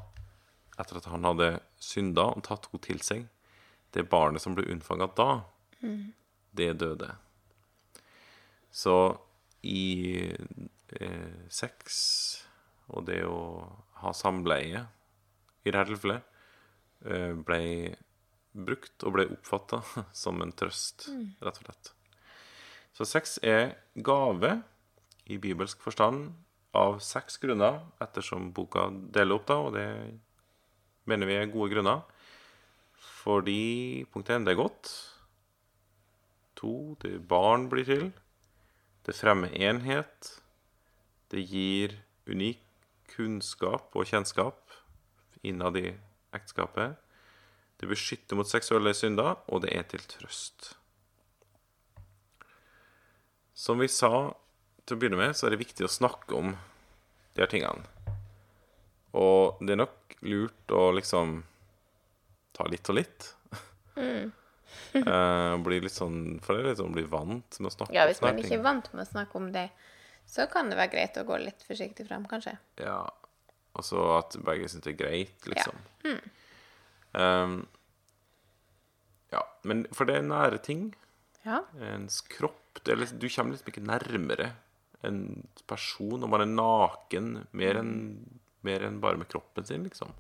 etter 0.80 0.98
at 0.98 1.10
han 1.12 1.26
hadde 1.28 1.50
synda 1.78 2.30
og 2.32 2.42
tatt 2.46 2.70
henne 2.72 2.86
til 2.86 3.02
seg. 3.04 3.26
Det 3.94 4.08
barnet 4.10 4.42
som 4.42 4.56
ble 4.56 4.66
unnfanga 4.72 5.10
da, 5.14 5.28
det 6.56 6.72
døde. 6.80 7.12
Så 8.74 8.96
i 9.64 10.26
eh, 10.98 11.36
sex 11.48 12.00
og 12.92 13.06
det 13.08 13.22
å 13.24 13.40
ha 14.02 14.12
samleie 14.16 14.84
i 15.64 15.70
dette 15.70 15.86
tilfellet 15.92 16.26
eh, 17.08 17.32
ble 17.38 17.62
brukt 18.54 19.06
og 19.06 19.16
ble 19.16 19.28
oppfatta 19.34 19.80
som 20.24 20.42
en 20.42 20.52
trøst, 20.54 21.08
rett 21.40 21.60
og 21.62 21.68
slett. 21.68 21.92
Så 22.94 23.06
sex 23.08 23.38
er 23.42 23.76
gave 23.94 24.58
i 25.30 25.38
bibelsk 25.40 25.80
forstand 25.82 26.28
av 26.74 26.98
seks 27.02 27.38
grunner, 27.42 27.80
ettersom 28.02 28.50
boka 28.54 28.88
deler 29.14 29.38
opp, 29.38 29.46
da, 29.48 29.56
og 29.62 29.74
det 29.74 29.86
mener 31.10 31.30
vi 31.30 31.38
er 31.38 31.50
gode 31.50 31.70
grunner. 31.72 32.02
Fordi 33.24 34.04
punkt 34.12 34.30
én, 34.34 34.44
det 34.44 34.54
er 34.54 34.60
godt. 34.60 34.90
To, 36.58 36.94
det 37.02 37.16
barn 37.30 37.68
blir 37.72 37.86
til. 37.88 38.10
Det 39.04 39.16
fremmer 39.16 39.52
enhet. 39.52 40.30
Det 41.28 41.42
gir 41.44 41.98
unik 42.26 42.62
kunnskap 43.14 43.92
og 43.94 44.08
kjennskap 44.08 44.72
innad 45.44 45.76
i 45.76 45.90
ekteskapet. 46.34 46.96
Det 47.76 47.90
beskytter 47.90 48.38
mot 48.38 48.48
seksuelle 48.48 48.94
synder, 48.96 49.36
og 49.52 49.64
det 49.64 49.74
er 49.76 49.84
til 49.90 50.02
trøst. 50.08 50.72
Som 53.54 53.82
vi 53.82 53.90
sa 53.92 54.32
til 54.84 54.96
å 54.96 55.00
begynne 55.00 55.20
med, 55.20 55.36
så 55.36 55.46
er 55.46 55.54
det 55.54 55.62
viktig 55.62 55.86
å 55.86 55.92
snakke 55.92 56.38
om 56.38 56.54
de 57.34 57.44
her 57.44 57.50
tingene. 57.50 57.84
Og 59.14 59.60
det 59.62 59.76
er 59.76 59.82
nok 59.84 60.16
lurt 60.24 60.74
å 60.74 60.88
liksom 60.96 61.42
ta 62.56 62.66
litt 62.70 62.88
og 62.90 62.98
litt. 62.98 63.28
Eh, 64.94 65.56
blir 65.66 65.82
litt 65.82 65.94
sånn, 65.94 66.38
for 66.44 66.54
det 66.54 66.62
er 66.62 66.68
litt 66.68 66.78
sånn 66.78 66.92
å 66.92 66.94
bli 66.94 67.02
vant 67.10 67.56
med 67.58 67.66
å 67.66 67.74
snakke 67.74 67.90
om 67.90 67.96
Ja, 67.96 68.06
hvis 68.06 68.20
man 68.22 68.38
ikke 68.38 68.54
er 68.54 68.62
vant 68.62 68.90
med 68.92 69.02
å 69.02 69.08
snakke 69.08 69.40
om 69.40 69.48
det, 69.54 69.64
så 70.30 70.46
kan 70.50 70.70
det 70.70 70.78
være 70.78 70.92
greit 70.92 71.18
å 71.18 71.24
gå 71.26 71.38
litt 71.42 71.64
forsiktig 71.66 72.06
frem, 72.06 72.28
kanskje. 72.30 72.54
Ja. 72.78 73.00
Og 73.74 73.82
så 73.86 74.04
at 74.20 74.36
begge 74.46 74.68
syns 74.70 74.86
det 74.86 74.94
er 74.94 75.00
greit, 75.00 75.48
liksom. 75.50 75.80
Um, 77.14 77.56
ja. 79.34 79.42
Men 79.66 79.82
for 79.94 80.06
det 80.06 80.20
er 80.20 80.28
nære 80.28 80.62
ting. 80.62 80.86
Ja. 81.42 81.64
Ens 81.82 82.20
kropp 82.30 82.80
det 82.84 82.94
er 82.94 83.02
liksom, 83.02 83.18
Du 83.22 83.28
kommer 83.28 83.54
liksom 83.54 83.70
ikke 83.70 83.84
nærmere 83.86 84.52
en 85.04 85.18
person 85.68 86.22
når 86.22 86.30
man 86.32 86.42
er 86.42 86.54
naken 86.54 87.28
mer 87.52 87.82
enn 87.82 87.92
mer 88.64 88.86
enn 88.86 89.00
bare 89.02 89.20
med 89.20 89.28
kroppen 89.28 89.66
sin, 89.68 89.84
liksom. 89.84 90.14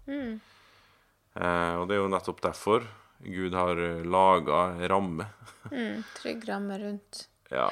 Eh, 1.34 1.74
og 1.80 1.88
det 1.88 1.96
er 1.96 2.02
jo 2.02 2.10
nettopp 2.12 2.42
derfor 2.44 2.84
Gud 3.18 3.54
har 3.54 3.78
laga 4.04 4.88
ramme. 4.88 5.26
Mm, 5.70 6.02
trygg 6.16 6.48
ramme 6.48 6.78
rundt. 6.78 7.28
ja. 7.50 7.68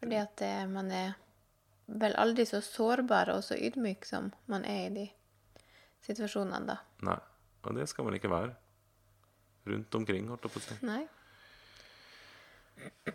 Fordi 0.00 0.18
at 0.20 0.36
det, 0.40 0.54
man 0.72 0.90
er 0.92 1.14
vel 1.86 2.16
aldri 2.20 2.46
så 2.48 2.60
sårbar 2.64 3.30
og 3.34 3.44
så 3.44 3.56
ydmyk 3.56 4.06
som 4.08 4.32
man 4.50 4.64
er 4.68 4.86
i 4.88 4.94
de 4.94 5.06
situasjonene, 6.04 6.64
da. 6.68 6.78
Nei. 7.06 7.20
Og 7.64 7.76
det 7.78 7.86
skal 7.88 8.04
man 8.04 8.16
ikke 8.18 8.32
være. 8.32 8.52
Rundt 9.64 9.96
omkring, 9.96 10.26
holdt 10.28 10.44
jeg 10.44 10.52
på 10.52 10.60
å 10.60 10.64
si. 10.64 10.74
Nei? 10.84 11.02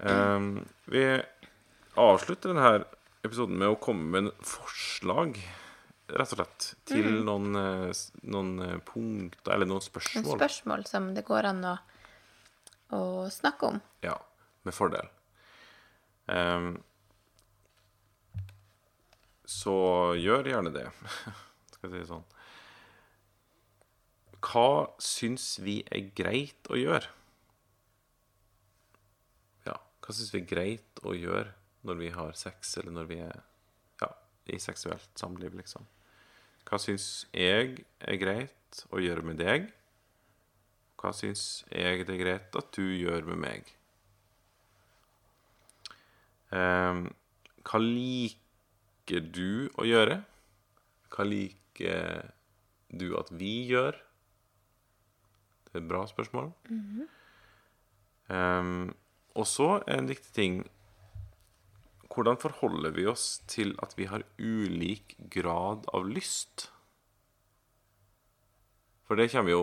Um, 0.01 0.47
vi 0.93 1.03
avslutter 1.99 2.53
denne 2.55 2.87
episoden 3.25 3.59
med 3.59 3.69
å 3.69 3.79
komme 3.81 4.07
med 4.09 4.23
en 4.23 4.47
forslag, 4.47 5.37
rett 6.09 6.33
og 6.33 6.39
slett, 6.39 6.67
til 6.89 7.07
noen, 7.25 7.53
eh, 7.59 8.01
noen 8.33 8.51
eh, 8.65 8.75
punkter, 8.85 9.53
eller 9.53 9.69
noen 9.69 9.79
Noen 9.79 9.87
spørsmål. 9.87 10.37
spørsmål 10.39 10.85
som 10.89 11.13
det 11.15 11.25
går 11.27 11.49
an 11.51 11.63
å, 11.69 11.75
å 12.97 13.01
snakke 13.33 13.69
om. 13.73 13.79
Ja, 14.05 14.15
med 14.65 14.75
fordel. 14.75 15.09
Um, 16.29 16.75
så 19.49 19.75
gjør 20.19 20.49
gjerne 20.51 20.73
det. 20.73 20.87
Skal 21.73 21.89
jeg 21.89 21.93
si 21.93 22.01
det 22.03 22.09
sånn. 22.11 22.27
Hva 24.39 24.67
syns 25.03 25.47
vi 25.63 25.79
er 25.91 26.11
greit 26.15 26.69
å 26.71 26.77
gjøre? 26.79 27.09
Ja, 29.67 29.75
hva 29.75 30.15
syns 30.15 30.31
vi 30.33 30.43
er 30.43 30.49
greit 30.49 31.01
å 31.03 31.15
gjøre 31.17 31.53
når 31.87 31.99
vi 31.99 32.11
har 32.15 32.35
sex, 32.37 32.77
eller 32.79 32.93
når 32.95 33.09
vi 33.09 33.19
er 33.25 33.41
ja, 34.03 34.11
i 34.51 34.59
seksuelt 34.61 35.09
samliv, 35.19 35.57
liksom? 35.59 35.87
Hva 36.69 36.77
syns 36.77 37.25
jeg 37.33 37.79
er 38.05 38.17
greit 38.21 38.81
å 38.93 39.01
gjøre 39.01 39.23
med 39.25 39.39
deg? 39.41 39.71
Hva 41.01 41.09
syns 41.17 41.63
jeg 41.73 42.03
det 42.05 42.13
er 42.13 42.21
greit 42.21 42.57
at 42.59 42.69
du 42.75 42.83
gjør 42.93 43.25
med 43.31 43.39
meg? 43.41 43.71
Ehm, 46.53 47.07
hva 47.65 47.81
liker 47.81 49.25
du 49.33 49.69
å 49.81 49.87
gjøre? 49.89 50.19
Hva 51.09 51.25
liker 51.25 52.29
du 52.93 53.07
at 53.17 53.33
vi 53.33 53.53
gjør? 53.71 53.97
Det 55.65 55.73
er 55.73 55.81
et 55.81 55.89
bra 55.89 56.05
spørsmål. 56.09 56.51
Ehm, 58.29 58.91
og 59.33 59.49
så 59.49 59.79
en 59.89 60.09
viktig 60.09 60.33
ting 60.37 60.61
Hvordan 62.19 62.35
forholder 62.35 62.91
vi 62.91 63.05
oss 63.07 63.37
til 63.47 63.77
at 63.79 63.93
vi 63.95 64.09
har 64.11 64.25
ulik 64.35 65.13
grad 65.31 65.85
av 65.95 66.03
lyst? 66.03 66.65
For 69.07 69.15
det 69.15 69.29
kommer 69.31 69.53
jo 69.53 69.61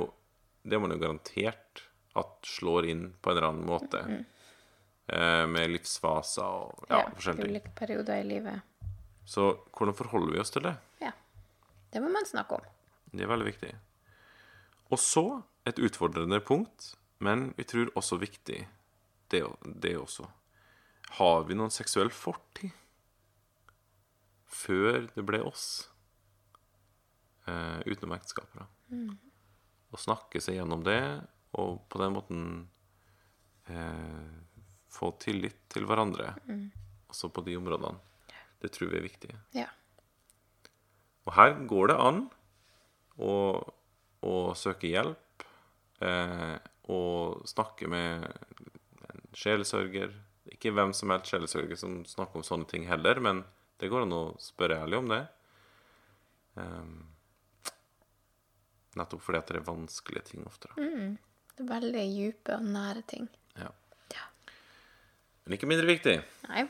Det 0.65 0.79
er 0.79 0.81
man 0.81 0.95
jo 0.95 1.03
garantert 1.03 1.83
at 2.17 2.49
slår 2.49 2.89
inn 2.89 3.03
på 3.21 3.31
en 3.31 3.37
eller 3.37 3.49
annen 3.51 3.69
måte. 3.69 4.01
Eh, 5.07 5.45
med 5.47 5.69
livsfaser 5.75 6.47
og 6.49 6.89
ja, 6.89 7.03
forskjellige 7.13 7.45
ting. 7.45 7.53
Ulike 7.53 7.75
perioder 7.77 8.23
i 8.23 8.25
livet. 8.27 8.89
Så 9.29 9.51
hvordan 9.77 9.95
forholder 9.95 10.33
vi 10.33 10.41
oss 10.41 10.55
til 10.57 10.65
det? 10.65 10.73
Ja. 11.05 11.13
Det 11.93 12.01
må 12.03 12.09
man 12.15 12.27
snakke 12.27 12.57
om. 12.57 12.65
Det 13.13 13.29
er 13.29 13.31
veldig 13.31 13.51
viktig. 13.51 13.75
Og 14.89 15.03
så 15.03 15.27
et 15.69 15.79
utfordrende 15.79 16.41
punkt, 16.41 16.95
men 17.21 17.51
vi 17.61 17.69
tror 17.69 17.93
også 18.01 18.19
viktig, 18.25 18.65
det, 19.31 19.45
det 19.85 19.95
også. 20.01 20.27
Har 21.17 21.45
vi 21.49 21.57
noen 21.57 21.73
seksuell 21.73 22.11
fortid 22.13 22.75
før 24.47 25.07
det 25.15 25.25
ble 25.27 25.41
oss? 25.47 25.87
Eh, 27.47 27.79
utenom 27.87 28.17
ekteskapet, 28.17 28.59
da. 28.59 28.67
Mm. 28.91 29.15
Å 29.95 30.01
snakke 30.01 30.43
seg 30.43 30.59
gjennom 30.59 30.83
det, 30.87 31.01
og 31.57 31.79
på 31.89 32.01
den 32.03 32.17
måten 32.17 32.43
eh, 33.71 34.35
få 34.93 35.13
tillit 35.23 35.59
til 35.73 35.87
hverandre, 35.87 36.33
også 37.11 37.31
på 37.31 37.45
de 37.47 37.57
områdene. 37.59 38.03
Det 38.63 38.73
tror 38.75 38.91
vi 38.91 38.99
er 38.99 39.07
viktig. 39.07 39.33
Ja. 39.55 39.69
Og 41.27 41.35
her 41.37 41.55
går 41.71 41.93
det 41.93 41.99
an 42.03 42.21
å, 43.23 43.35
å 44.27 44.35
søke 44.59 44.91
hjelp 44.91 45.47
eh, 46.03 46.57
og 46.93 47.47
snakke 47.51 47.91
med 47.91 48.27
en 49.11 49.25
sjelesørger. 49.37 50.15
Ikke 50.57 50.73
hvem 50.73 50.95
som 50.97 51.13
helst 51.13 51.31
sjelesørger 51.33 51.79
som 51.81 52.01
snakker 52.09 52.41
om 52.41 52.47
sånne 52.47 52.69
ting 52.71 52.89
heller, 52.89 53.21
men 53.23 53.45
det 53.81 53.91
går 53.93 54.07
an 54.07 54.17
å 54.17 54.25
spørre 54.41 54.81
ærlig 54.87 55.03
om 55.03 55.11
det. 55.13 55.23
Um, 56.57 56.95
nettopp 58.97 59.21
fordi 59.27 59.43
at 59.43 59.53
det 59.53 59.61
er 59.61 59.69
vanskelige 59.69 60.31
ting 60.33 60.47
ofte. 60.49 60.73
Mm. 60.81 61.19
Det 61.57 61.65
er 61.65 61.69
veldig 61.69 62.07
dype 62.17 62.57
og 62.57 62.73
nære 62.73 63.05
ting. 63.09 63.29
Ja. 63.57 63.71
Ja. 64.13 64.27
Men 65.45 65.57
ikke 65.57 65.69
mindre 65.69 65.89
viktig. 65.89 66.19
Nei. 66.49 66.67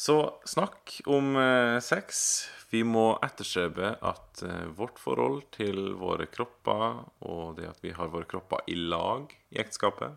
Så 0.00 0.16
snakk 0.48 0.94
om 1.12 1.34
eh, 1.36 1.76
sex. 1.84 2.22
Vi 2.70 2.80
må 2.86 3.18
etterstrebe 3.24 3.96
at 4.00 4.40
eh, 4.46 4.68
vårt 4.76 5.00
forhold 5.02 5.42
til 5.52 5.90
våre 6.00 6.24
kropper, 6.32 7.02
og 7.28 7.58
det 7.58 7.68
at 7.68 7.82
vi 7.84 7.92
har 7.96 8.12
våre 8.12 8.28
kropper 8.30 8.64
i 8.70 8.78
lag 8.78 9.34
i 9.52 9.60
ekteskapet, 9.60 10.16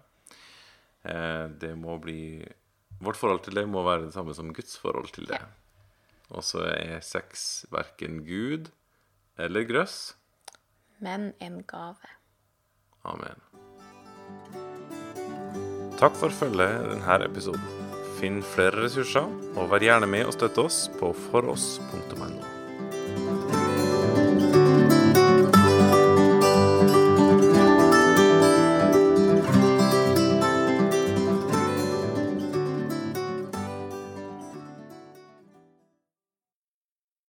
det 1.04 1.74
må 1.76 1.98
bli 2.00 2.39
Vårt 3.04 3.20
forhold 3.20 3.42
til 3.44 3.58
det 3.58 3.66
må 3.68 3.84
være 3.84 4.06
det 4.06 4.13
samme 4.16 4.32
som 4.36 4.54
Guds 4.56 4.78
forhold 4.80 5.10
til 5.12 5.28
det. 5.28 5.42
Og 6.32 6.44
så 6.46 6.63
er 6.72 7.02
sex 7.04 7.66
verken 7.74 8.22
Gud 8.24 8.70
eller 9.38 9.68
grøss. 9.68 10.16
Men 11.04 11.34
en 11.44 11.63
gave. 11.68 12.13
Amen. 13.04 13.44
Takk 16.00 16.16
for 16.16 16.32
følget 16.32 16.88
denne 16.94 17.20
episoden. 17.28 17.68
Finn 18.22 18.39
flere 18.54 18.86
ressurser, 18.86 19.28
og 19.58 19.72
vær 19.74 19.84
gjerne 19.84 20.08
med 20.08 20.30
og 20.30 20.38
støtte 20.38 20.63
oss 20.63 20.86
på 21.00 21.12
foross.no. 21.28 22.53